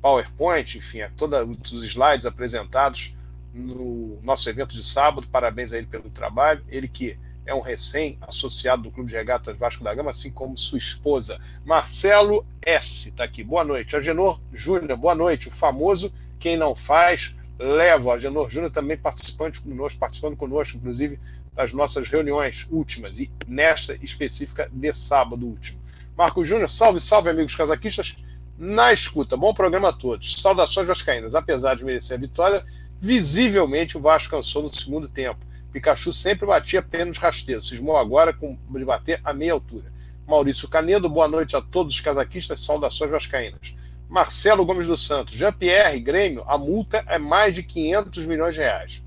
[0.00, 3.16] PowerPoint, enfim, é todos os slides apresentados
[3.56, 5.26] no nosso evento de sábado.
[5.30, 6.64] Parabéns a ele pelo trabalho.
[6.68, 10.78] Ele que é um recém-associado do Clube de Regatas Vasco da Gama, assim como sua
[10.78, 11.40] esposa.
[11.64, 13.08] Marcelo S.
[13.08, 13.42] está aqui.
[13.42, 13.96] Boa noite.
[13.96, 15.48] Agenor Júnior, boa noite.
[15.48, 18.14] O famoso Quem Não Faz, leva.
[18.14, 21.18] Agenor Júnior também participante conosco, participando conosco, inclusive,
[21.54, 25.80] das nossas reuniões últimas, e nesta específica de sábado último.
[26.16, 28.16] Marco Júnior, salve, salve, amigos casaquistas,
[28.58, 29.36] na escuta.
[29.36, 30.40] Bom programa a todos.
[30.40, 31.34] Saudações vascaínas.
[31.34, 32.64] Apesar de merecer a vitória,
[33.00, 35.44] visivelmente o Vasco cansou no segundo tempo.
[35.72, 37.62] Pikachu sempre batia pênalti rasteiro.
[37.62, 39.92] Cismou agora com de bater a meia altura.
[40.26, 42.60] Maurício Canedo, boa noite a todos os casaquistas.
[42.60, 43.76] Saudações vascaínas.
[44.08, 49.02] Marcelo Gomes dos Santos, Jean-Pierre, Grêmio, a multa é mais de 500 milhões de reais.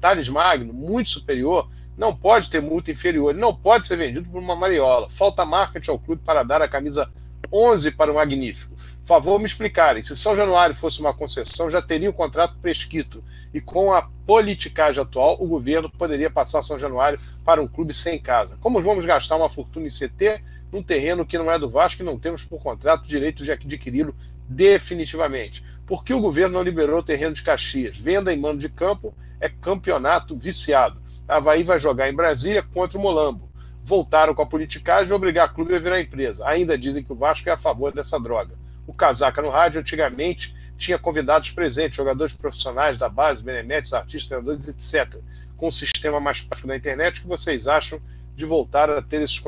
[0.00, 4.56] Thales Magno, muito superior, não pode ter multa inferior, não pode ser vendido por uma
[4.56, 5.08] mariola.
[5.10, 7.10] Falta marketing ao clube para dar a camisa
[7.52, 8.74] 11 para o Magnífico.
[9.02, 13.24] Favor me explicarem, se São Januário fosse uma concessão, já teria o contrato prescrito.
[13.52, 18.18] E com a politicagem atual, o governo poderia passar São Januário para um clube sem
[18.18, 18.56] casa.
[18.60, 22.04] Como vamos gastar uma fortuna em CT num terreno que não é do Vasco e
[22.04, 24.14] não temos por contrato direito de adquiri-lo
[24.46, 25.64] definitivamente?
[25.86, 27.98] Por que o governo não liberou o terreno de Caxias?
[27.98, 31.00] Venda em mano de campo é campeonato viciado.
[31.26, 33.50] Havaí vai jogar em Brasília contra o Molambo.
[33.82, 36.46] Voltaram com a politicagem de obrigar a clube a virar empresa.
[36.46, 38.59] Ainda dizem que o Vasco é a favor dessa droga.
[38.90, 44.66] O Casaca no rádio, antigamente, tinha convidados presentes, jogadores profissionais da base, beneméritos, artistas, treinadores,
[44.66, 45.20] etc.
[45.56, 48.00] Com o sistema mais prático da internet, o que vocês acham
[48.34, 49.40] de voltar a ter esses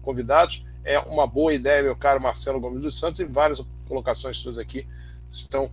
[0.00, 0.64] convidados?
[0.84, 4.86] É uma boa ideia, meu caro Marcelo Gomes dos Santos, e várias colocações suas aqui
[5.28, 5.72] estão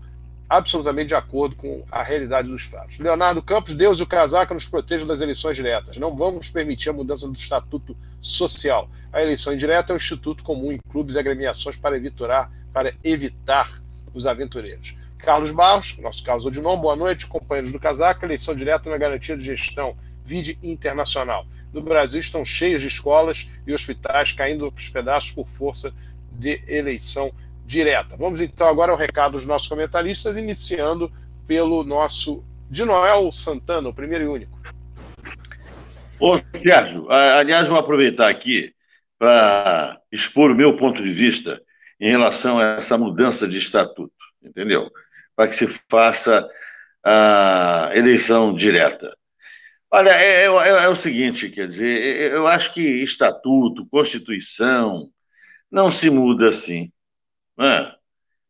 [0.50, 2.98] absolutamente de acordo com a realidade dos fatos.
[2.98, 5.98] Leonardo Campos, Deus e o casaca nos protejam das eleições diretas.
[5.98, 8.90] Não vamos permitir a mudança do estatuto social.
[9.14, 13.72] A eleição indireta é um instituto comum em clubes e agremiações para evitar, para evitar
[14.14, 14.98] os aventureiros.
[15.18, 18.26] Carlos Barros, nosso Carlos Odinon, boa noite, companheiros do casaca.
[18.26, 19.96] Eleição direta na garantia de gestão,
[20.26, 21.48] vide internacional.
[21.72, 25.94] No Brasil estão cheios de escolas e hospitais caindo aos pedaços por força
[26.34, 27.32] de eleição
[27.66, 28.18] direta.
[28.18, 31.10] Vamos então agora ao recado dos nossos comentaristas, iniciando
[31.48, 34.60] pelo nosso de Noel Santana, o primeiro e único.
[36.20, 38.74] Ô, Sérgio, aliás, vou aproveitar aqui
[39.18, 41.62] para expor o meu ponto de vista
[42.00, 44.92] em relação a essa mudança de estatuto, entendeu?
[45.36, 46.48] Para que se faça
[47.04, 49.16] a eleição direta.
[49.92, 55.10] Olha, é, é, é, é o seguinte, quer dizer, eu acho que estatuto, constituição,
[55.72, 56.92] não se muda assim.
[57.58, 57.94] Né?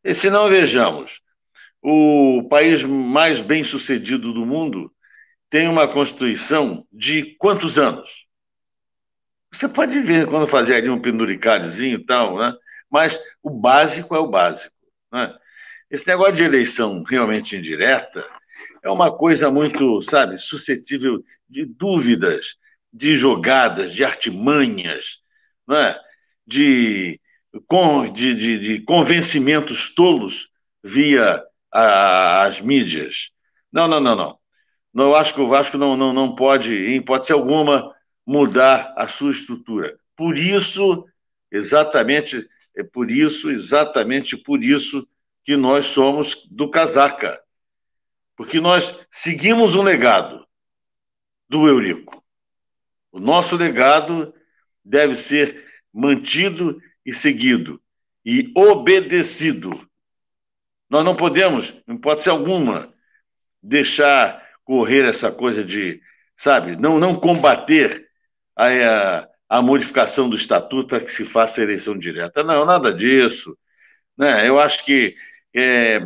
[0.03, 1.21] E se não vejamos,
[1.81, 4.91] o país mais bem sucedido do mundo
[5.49, 8.27] tem uma Constituição de quantos anos?
[9.53, 12.53] Você pode ver quando fazer ali um penduricalhozinho e tal, né?
[12.89, 14.75] Mas o básico é o básico.
[15.11, 15.35] Né?
[15.89, 18.25] Esse negócio de eleição realmente indireta
[18.83, 22.57] é uma coisa muito, sabe, suscetível de dúvidas,
[22.91, 25.21] de jogadas, de artimanhas,
[25.67, 25.97] né?
[26.45, 27.19] de
[28.13, 30.49] de, de, de convencimentos tolos
[30.83, 31.41] via
[31.71, 33.31] às mídias.
[33.71, 34.37] Não, não, não, não.
[34.93, 37.93] não eu acho que o Vasco não, não, não pode, em hipótese alguma,
[38.25, 39.97] mudar a sua estrutura.
[40.15, 41.05] Por isso,
[41.51, 42.45] exatamente,
[42.75, 45.07] é por isso, exatamente por isso
[45.43, 47.39] que nós somos do Casaca.
[48.35, 50.45] Porque nós seguimos um legado
[51.47, 52.23] do Eurico.
[53.11, 54.33] O nosso legado
[54.83, 57.81] deve ser mantido e seguido
[58.25, 59.87] e obedecido.
[60.89, 62.93] Nós não podemos, em hipótese alguma,
[63.61, 66.01] deixar correr essa coisa de,
[66.35, 68.09] sabe, não, não combater
[68.55, 72.43] a, a, a modificação do estatuto para que se faça eleição direta.
[72.43, 73.57] Não, nada disso.
[74.17, 74.47] Né?
[74.47, 75.15] Eu acho que
[75.53, 76.01] é,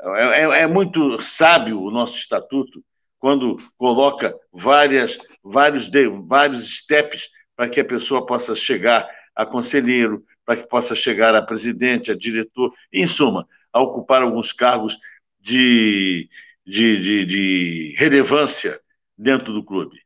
[0.00, 2.82] é, é muito sábio o nosso estatuto
[3.18, 5.90] quando coloca várias, vários,
[6.26, 11.42] vários steps para que a pessoa possa chegar a conselheiro, para que possa chegar a
[11.42, 14.98] presidente, a diretor, em suma, a ocupar alguns cargos
[15.40, 16.28] de,
[16.66, 18.80] de, de, de relevância
[19.16, 20.00] dentro do clube.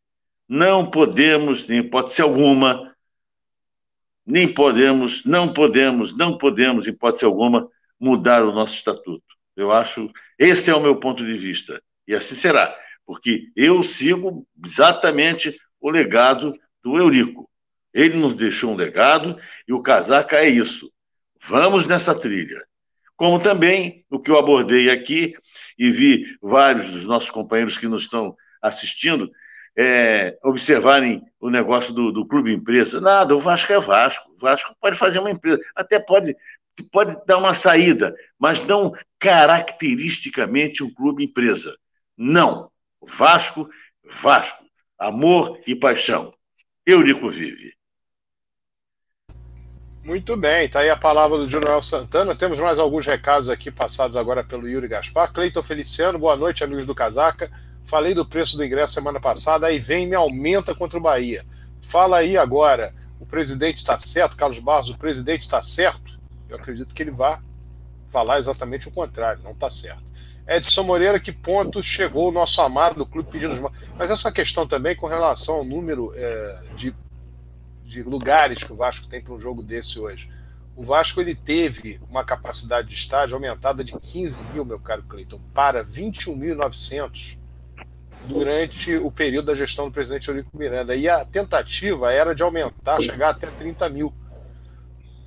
[0.49, 2.88] Não podemos, em hipótese alguma,
[4.29, 7.67] nem podemos, não podemos, não podemos, em hipótese alguma,
[7.99, 9.25] mudar o nosso estatuto.
[9.57, 11.83] Eu acho, esse é o meu ponto de vista.
[12.07, 12.77] E assim será,
[13.07, 17.49] porque eu sigo exatamente o legado do Eurico.
[17.93, 20.93] Ele nos deixou um legado e o casaca é isso.
[21.49, 22.63] Vamos nessa trilha.
[23.17, 25.35] Como também o que eu abordei aqui
[25.79, 29.31] e vi vários dos nossos companheiros que nos estão assistindo
[29.79, 33.01] é, observarem o negócio do, do, clube empresa.
[33.01, 34.29] Nada, o Vasco é Vasco.
[34.33, 36.37] O Vasco pode fazer uma empresa, até pode,
[36.91, 41.77] pode dar uma saída, mas não caracteristicamente um clube empresa.
[42.17, 42.69] Não.
[43.17, 43.71] Vasco,
[44.21, 44.65] Vasco.
[44.99, 46.35] Amor e paixão.
[46.85, 47.73] Eurico vive.
[50.03, 52.35] Muito bem, está aí a palavra do Júnior Santana.
[52.35, 55.33] Temos mais alguns recados aqui passados agora pelo Yuri Gaspar.
[55.33, 57.49] Cleiton Feliciano, boa noite, amigos do Casaca.
[57.89, 61.43] Falei do preço do ingresso semana passada, aí vem e me aumenta contra o Bahia.
[61.81, 66.21] Fala aí agora, o presidente está certo, Carlos Barros, o presidente está certo?
[66.51, 67.39] Eu acredito que ele vai
[68.09, 70.03] falar exatamente o contrário, não está certo.
[70.47, 73.73] Edson Moreira, que ponto chegou o nosso amado clube pedindo.
[73.97, 76.95] Mas essa questão também com relação ao número é, de,
[77.87, 80.31] de lugares que o Vasco tem para um jogo desse hoje.
[80.77, 85.41] O Vasco ele teve uma capacidade de estádio aumentada de 15 mil, meu caro Cleiton,
[85.55, 87.38] para 21.900
[88.27, 90.95] durante o período da gestão do presidente Eurico Miranda.
[90.95, 94.13] E a tentativa era de aumentar, chegar até 30 mil,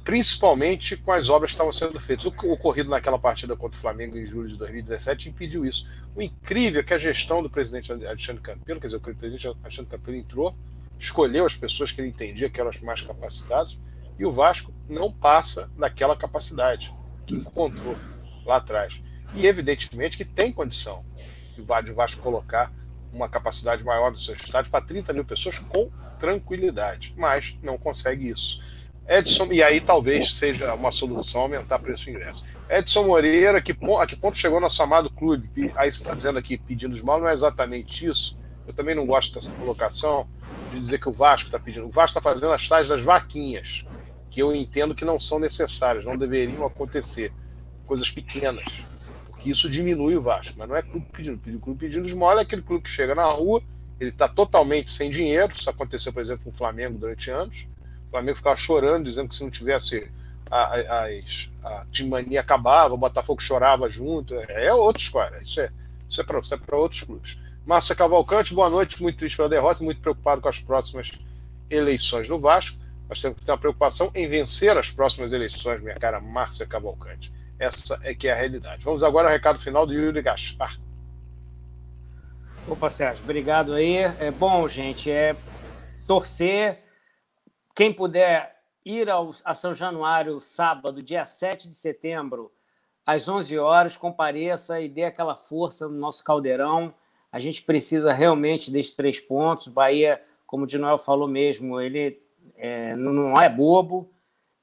[0.03, 2.25] principalmente com as obras que estavam sendo feitas.
[2.25, 5.89] O ocorrido naquela partida contra o Flamengo em julho de 2017 impediu isso.
[6.15, 9.91] O incrível é que a gestão do presidente Alexandre Campelo, quer dizer, o presidente Alexandre
[9.91, 10.55] Campelo entrou,
[10.99, 13.77] escolheu as pessoas que ele entendia que eram as mais capacitadas,
[14.19, 16.93] e o Vasco não passa daquela capacidade
[17.25, 17.97] que encontrou
[18.45, 19.01] lá atrás.
[19.33, 21.03] E evidentemente que tem condição
[21.55, 22.71] de o Vasco colocar
[23.13, 28.29] uma capacidade maior do seu estádio para 30 mil pessoas com tranquilidade, mas não consegue
[28.29, 28.61] isso.
[29.07, 32.43] Edson, e aí talvez seja uma solução aumentar o preço do ingresso.
[32.69, 35.71] Edson Moreira, que, a que ponto chegou nosso amado clube?
[35.75, 38.37] Aí você está dizendo aqui pedindo esmola, não é exatamente isso.
[38.65, 40.29] Eu também não gosto dessa colocação
[40.71, 41.87] de dizer que o Vasco está pedindo.
[41.87, 43.85] O Vasco está fazendo as tais das vaquinhas,
[44.29, 47.33] que eu entendo que não são necessárias, não deveriam acontecer.
[47.85, 48.85] Coisas pequenas
[49.41, 51.41] que isso diminui o Vasco, mas não é clube pedindo.
[51.55, 53.61] O clube pedindo esmola é aquele clube que chega na rua,
[53.99, 55.53] ele está totalmente sem dinheiro.
[55.53, 57.67] Isso aconteceu, por exemplo, com o Flamengo durante anos.
[58.07, 60.09] O Flamengo ficava chorando, dizendo que se não tivesse
[60.49, 61.07] a, a,
[61.63, 64.35] a, Timania acabava, o Botafogo chorava junto.
[64.35, 65.39] É, é outra história.
[65.41, 65.71] Isso é,
[66.07, 67.37] isso é para é outros clubes.
[67.65, 69.01] Márcia Cavalcante, boa noite.
[69.01, 71.11] Muito triste pela derrota, muito preocupado com as próximas
[71.69, 72.77] eleições no Vasco.
[73.07, 77.31] Nós temos que ter uma preocupação em vencer as próximas eleições, minha cara Márcia Cavalcante.
[77.61, 78.83] Essa é que é a realidade.
[78.83, 80.79] Vamos agora ao recado final do Yuri Gaspar.
[82.67, 83.97] Opa, Sérgio, obrigado aí.
[83.97, 85.35] É bom, gente, é
[86.07, 86.79] torcer.
[87.75, 92.51] Quem puder ir ao, a São Januário, sábado, dia 7 de setembro,
[93.05, 96.91] às 11 horas, compareça e dê aquela força no nosso caldeirão.
[97.31, 99.67] A gente precisa realmente desses três pontos.
[99.67, 102.19] Bahia, como o Dinoel falou mesmo, ele
[102.57, 104.11] é, não é bobo,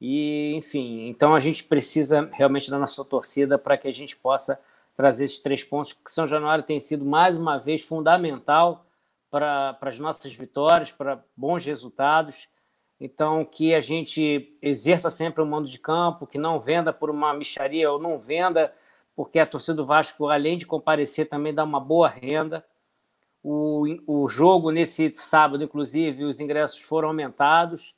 [0.00, 4.60] e, enfim, então a gente precisa realmente da nossa torcida para que a gente possa
[4.96, 8.86] trazer esses três pontos, que São Januário tem sido mais uma vez fundamental
[9.30, 12.48] para, as nossas vitórias, para bons resultados.
[13.00, 17.32] Então, que a gente exerça sempre o mando de campo, que não venda por uma
[17.32, 18.72] micharia ou não venda,
[19.14, 22.64] porque a torcida do Vasco, além de comparecer, também dá uma boa renda.
[23.40, 27.94] O, o jogo nesse sábado, inclusive, os ingressos foram aumentados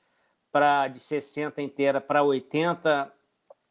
[0.52, 3.12] para de 60 inteira para 80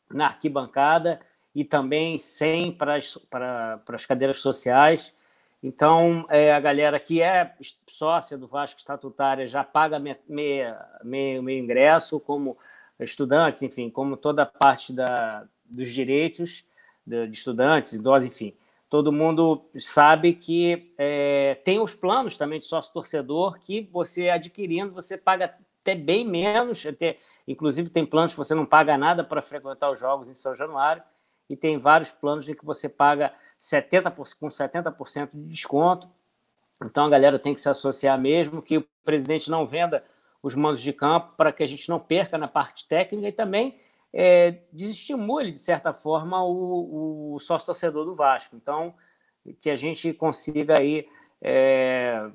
[0.09, 1.19] na arquibancada.
[1.53, 5.13] e também 100 para as, para, para as cadeiras sociais.
[5.61, 7.53] Então, é, a galera que é
[7.87, 12.57] sócia do Vasco Estatutária já paga meio, ingresso, como
[12.99, 16.63] estudantes, enfim, como toda a parte da, dos direitos
[17.05, 18.55] de, de estudantes, idosos, enfim.
[18.89, 25.17] Todo mundo sabe que é, tem os planos também de sócio-torcedor que você adquirindo, você
[25.17, 25.55] paga
[25.89, 27.17] até bem menos, até,
[27.47, 31.01] inclusive tem planos que você não paga nada para frequentar os jogos em São Januário,
[31.49, 36.07] e tem vários planos em que você paga 70%, com 70% de desconto.
[36.83, 40.03] Então a galera tem que se associar mesmo, que o presidente não venda
[40.43, 43.79] os mandos de campo para que a gente não perca na parte técnica e também
[44.13, 48.55] é, desestimule, de certa forma, o, o sócio-torcedor do Vasco.
[48.55, 48.93] Então,
[49.59, 51.07] que a gente consiga aí
[51.41, 52.29] é,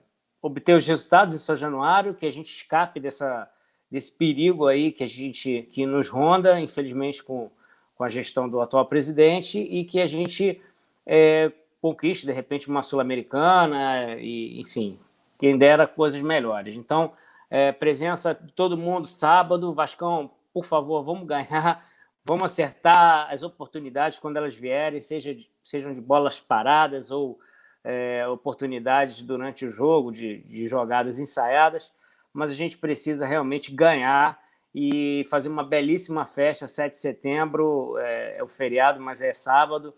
[0.45, 3.51] obter os resultados em São Januário, que a gente escape dessa,
[3.91, 7.51] desse perigo aí que a gente que nos ronda, infelizmente, com,
[7.97, 10.61] com a gestão do atual presidente, e que a gente
[11.07, 11.51] é,
[11.81, 14.99] conquiste, de repente, uma Sul-Americana, e, enfim,
[15.39, 16.77] quem dera coisas melhores.
[16.77, 17.15] Então,
[17.49, 21.83] é, presença de todo mundo sábado, Vascão, por favor, vamos ganhar,
[22.23, 27.39] vamos acertar as oportunidades quando elas vierem, seja, sejam de bolas paradas ou
[27.85, 31.93] é, oportunidades durante o jogo, de, de jogadas ensaiadas,
[32.33, 34.43] mas a gente precisa realmente ganhar
[34.75, 39.95] e fazer uma belíssima festa, 7 de setembro, é, é o feriado, mas é sábado,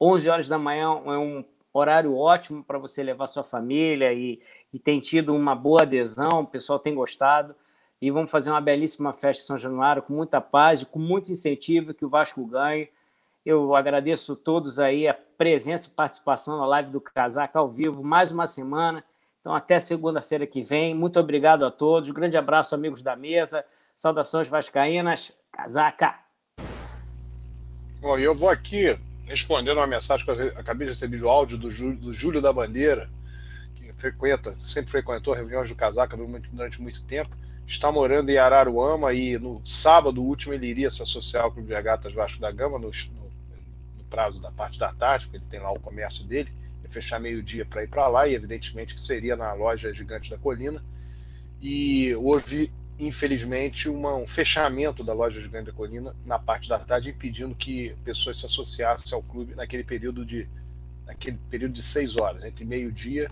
[0.00, 4.40] 11 horas da manhã é um horário ótimo para você levar sua família e,
[4.72, 7.54] e tem tido uma boa adesão, o pessoal tem gostado.
[8.00, 11.94] E vamos fazer uma belíssima festa em São Januário com muita paz com muito incentivo
[11.94, 12.90] que o Vasco ganhe.
[13.46, 18.02] Eu agradeço a todos aí a presença e participação na live do Casaca ao vivo,
[18.02, 19.04] mais uma semana.
[19.40, 20.92] Então, até segunda-feira que vem.
[20.92, 22.10] Muito obrigado a todos.
[22.10, 23.64] Um grande abraço, amigos da mesa.
[23.94, 25.30] Saudações vascaínas.
[25.52, 26.16] Casaca!
[28.00, 31.70] Bom, eu vou aqui respondendo uma mensagem que eu acabei de receber do áudio do
[31.70, 33.08] Júlio, do Júlio da Bandeira,
[33.76, 37.30] que frequenta, sempre frequentou reuniões do Casaca durante, durante muito tempo,
[37.64, 41.74] está morando em Araruama e no sábado último ele iria se associar ao Clube de
[41.74, 42.90] Regatas Vasco da Gama no,
[44.06, 46.52] prazo da parte da tarde, porque ele tem lá o comércio dele,
[46.82, 50.38] ia fechar meio-dia para ir para lá e evidentemente que seria na loja Gigante da
[50.38, 50.82] Colina.
[51.60, 57.10] E houve infelizmente, uma, um fechamento da loja de Grande Colina na parte da tarde,
[57.10, 60.48] impedindo que pessoas se associassem ao clube naquele período de
[61.04, 63.30] naquele período de seis horas, entre meio-dia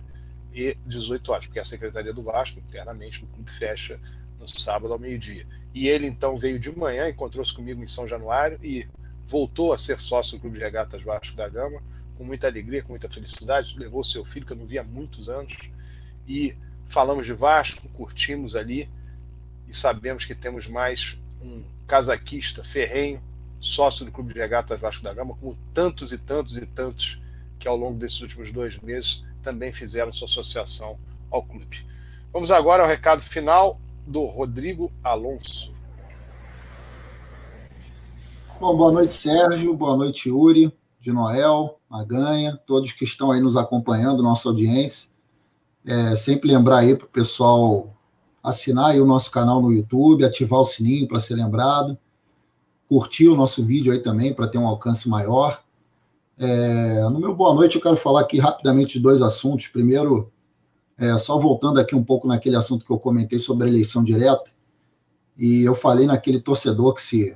[0.53, 3.99] e 18 horas, porque a Secretaria do Vasco, internamente, do clube fecha
[4.39, 5.45] no sábado ao meio-dia.
[5.73, 8.87] E ele então veio de manhã, encontrou-se comigo em São Januário e
[9.27, 11.81] voltou a ser sócio do Clube de Regatas Vasco da Gama,
[12.17, 13.77] com muita alegria, com muita felicidade.
[13.77, 15.53] Levou seu filho, que eu não via há muitos anos,
[16.27, 18.89] e falamos de Vasco, curtimos ali
[19.67, 23.21] e sabemos que temos mais um casaquista ferrenho,
[23.59, 27.21] sócio do Clube de Regatas Vasco da Gama, como tantos e tantos e tantos
[27.59, 30.99] que ao longo desses últimos dois meses também fizeram sua associação
[31.29, 31.85] ao clube.
[32.31, 35.74] Vamos agora ao recado final do Rodrigo Alonso.
[38.57, 39.75] Bom, boa noite, Sérgio.
[39.75, 45.09] Boa noite, Yuri, de Noel, Maganha, todos que estão aí nos acompanhando, nossa audiência.
[45.85, 47.93] É, sempre lembrar aí para o pessoal
[48.41, 51.97] assinar o nosso canal no YouTube, ativar o sininho para ser lembrado,
[52.87, 55.61] curtir o nosso vídeo aí também para ter um alcance maior.
[56.39, 59.67] É, no meu boa noite, eu quero falar aqui rapidamente de dois assuntos.
[59.67, 60.31] Primeiro,
[60.97, 64.49] é, só voltando aqui um pouco naquele assunto que eu comentei sobre a eleição direta,
[65.37, 67.35] e eu falei naquele torcedor que se,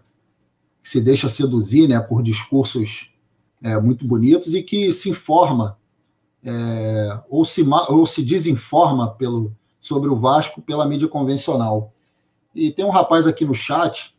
[0.81, 3.14] que se deixa seduzir né, por discursos
[3.61, 5.77] é, muito bonitos e que se informa
[6.43, 11.93] é, ou, se, ou se desinforma pelo, sobre o Vasco pela mídia convencional.
[12.56, 14.15] E tem um rapaz aqui no chat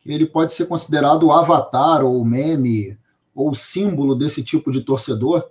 [0.00, 2.98] que ele pode ser considerado o avatar ou meme
[3.34, 5.50] ou símbolo desse tipo de torcedor,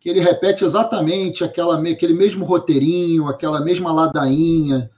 [0.00, 4.90] que ele repete exatamente aquela, aquele mesmo roteirinho, aquela mesma ladainha,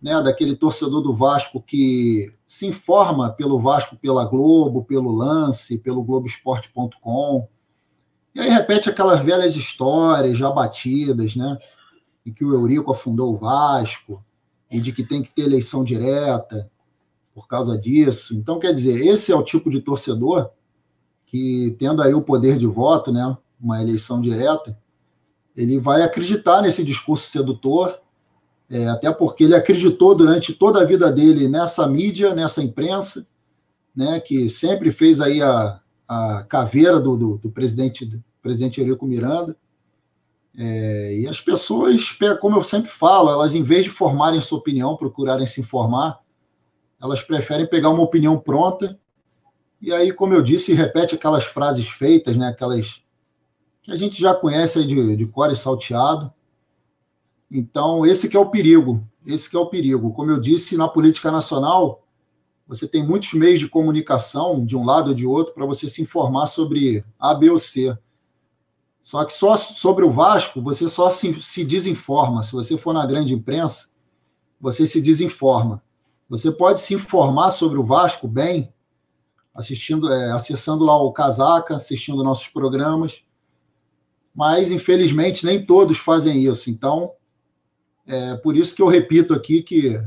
[0.00, 6.02] né, daquele torcedor do Vasco que se informa pelo Vasco pela Globo, pelo Lance, pelo
[6.02, 7.46] Globoesporte.com.
[8.34, 11.58] E aí repete aquelas velhas histórias já batidas, né?
[12.24, 14.24] em que o Eurico afundou o Vasco
[14.70, 16.70] e de que tem que ter eleição direta
[17.34, 18.34] por causa disso.
[18.34, 20.50] Então, quer dizer, esse é o tipo de torcedor
[21.26, 24.78] que, tendo aí o poder de voto, né, uma eleição direta,
[25.54, 27.98] ele vai acreditar nesse discurso sedutor,
[28.70, 33.26] é, até porque ele acreditou durante toda a vida dele nessa mídia, nessa imprensa,
[33.94, 39.06] né, que sempre fez aí a, a caveira do, do, do presidente, do presidente Eurico
[39.06, 39.56] Miranda,
[40.60, 44.96] é, e as pessoas, como eu sempre falo, elas, em vez de formarem sua opinião,
[44.96, 46.20] procurarem se informar,
[47.00, 48.98] elas preferem pegar uma opinião pronta
[49.80, 52.48] E aí, como eu disse, repete aquelas frases feitas, né?
[52.48, 53.04] Aquelas
[53.82, 56.32] que a gente já conhece de, de core salteado.
[57.50, 59.02] Então, esse que é o perigo.
[59.24, 60.12] Esse que é o perigo.
[60.12, 62.04] Como eu disse, na política nacional,
[62.66, 66.02] você tem muitos meios de comunicação, de um lado ou de outro, para você se
[66.02, 67.96] informar sobre A, B ou C.
[69.00, 72.42] Só que só sobre o Vasco, você só se, se desinforma.
[72.42, 73.88] Se você for na grande imprensa,
[74.60, 75.82] você se desinforma.
[76.28, 78.70] Você pode se informar sobre o Vasco bem,
[79.54, 83.22] assistindo, é, acessando lá o Casaca, assistindo nossos programas,
[84.34, 86.68] mas infelizmente nem todos fazem isso.
[86.70, 87.12] Então,
[88.08, 90.02] é por isso que eu repito aqui que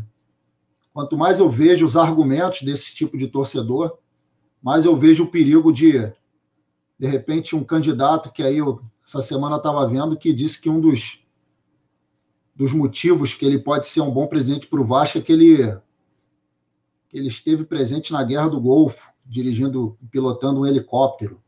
[0.92, 3.98] quanto mais eu vejo os argumentos desse tipo de torcedor,
[4.62, 6.12] mais eu vejo o perigo de,
[7.00, 10.82] de repente, um candidato que aí eu, essa semana estava vendo que disse que um
[10.82, 11.24] dos,
[12.56, 15.58] dos motivos que ele pode ser um bom presidente para o Vasco é que ele,
[17.08, 21.42] que ele esteve presente na Guerra do Golfo, dirigindo, pilotando um helicóptero.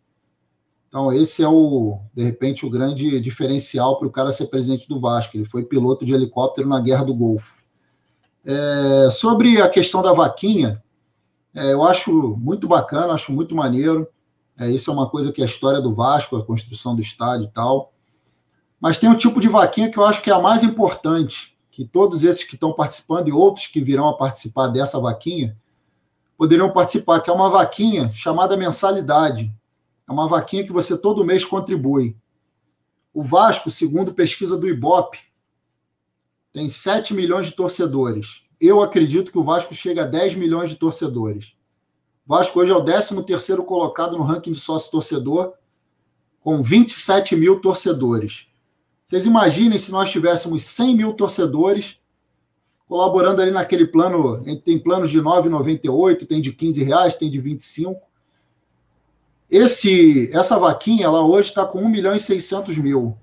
[0.94, 5.00] Então, esse é o, de repente, o grande diferencial para o cara ser presidente do
[5.00, 5.36] Vasco.
[5.36, 7.58] Ele foi piloto de helicóptero na Guerra do Golfo.
[8.46, 10.84] É, sobre a questão da vaquinha,
[11.56, 14.08] é, eu acho muito bacana, acho muito maneiro.
[14.56, 17.46] É, isso é uma coisa que é a história do Vasco, a construção do estádio
[17.48, 17.92] e tal.
[18.80, 21.84] Mas tem um tipo de vaquinha que eu acho que é a mais importante, que
[21.84, 25.58] todos esses que estão participando e outros que virão a participar dessa vaquinha
[26.38, 29.52] poderiam participar, que é uma vaquinha chamada mensalidade.
[30.08, 32.16] É uma vaquinha que você todo mês contribui.
[33.14, 35.20] O Vasco, segundo pesquisa do Ibope,
[36.52, 38.44] tem 7 milhões de torcedores.
[38.60, 41.54] Eu acredito que o Vasco chega a 10 milhões de torcedores.
[42.26, 45.54] O Vasco hoje é o 13º colocado no ranking de sócio-torcedor,
[46.40, 48.48] com 27 mil torcedores.
[49.06, 52.00] Vocês imaginem se nós tivéssemos 100 mil torcedores
[52.88, 58.00] colaborando ali naquele plano, tem planos de 9,98, tem de 15 reais, tem de 25.
[59.54, 63.16] Esse, essa vaquinha, ela hoje está com 1 milhão e 600 mil.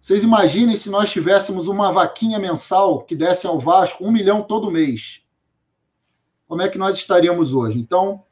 [0.00, 4.68] Vocês imaginem se nós tivéssemos uma vaquinha mensal que desse ao Vasco 1 milhão todo
[4.68, 5.20] mês.
[6.48, 7.78] Como é que nós estaríamos hoje?
[7.78, 8.24] Então,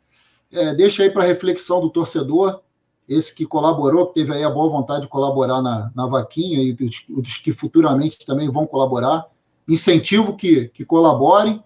[0.51, 2.61] é, deixa aí para reflexão do torcedor,
[3.09, 6.73] esse que colaborou, que teve aí a boa vontade de colaborar na, na vaquinha e
[6.73, 9.29] dos, dos que futuramente também vão colaborar.
[9.69, 11.63] Incentivo que, que colaborem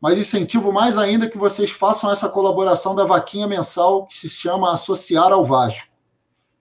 [0.00, 4.72] mas incentivo mais ainda que vocês façam essa colaboração da vaquinha mensal que se chama
[4.72, 5.88] Associar ao Vasco.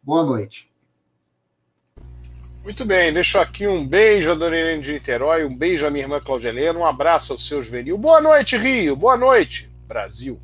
[0.02, 0.68] Boa noite.
[2.64, 6.04] Muito bem, deixo aqui um beijo a Dona Irene de Niterói, um beijo à minha
[6.04, 7.98] irmã Claudia Helena, um abraço ao seu juvenil.
[7.98, 10.42] Boa noite, Rio, boa noite, Brasil.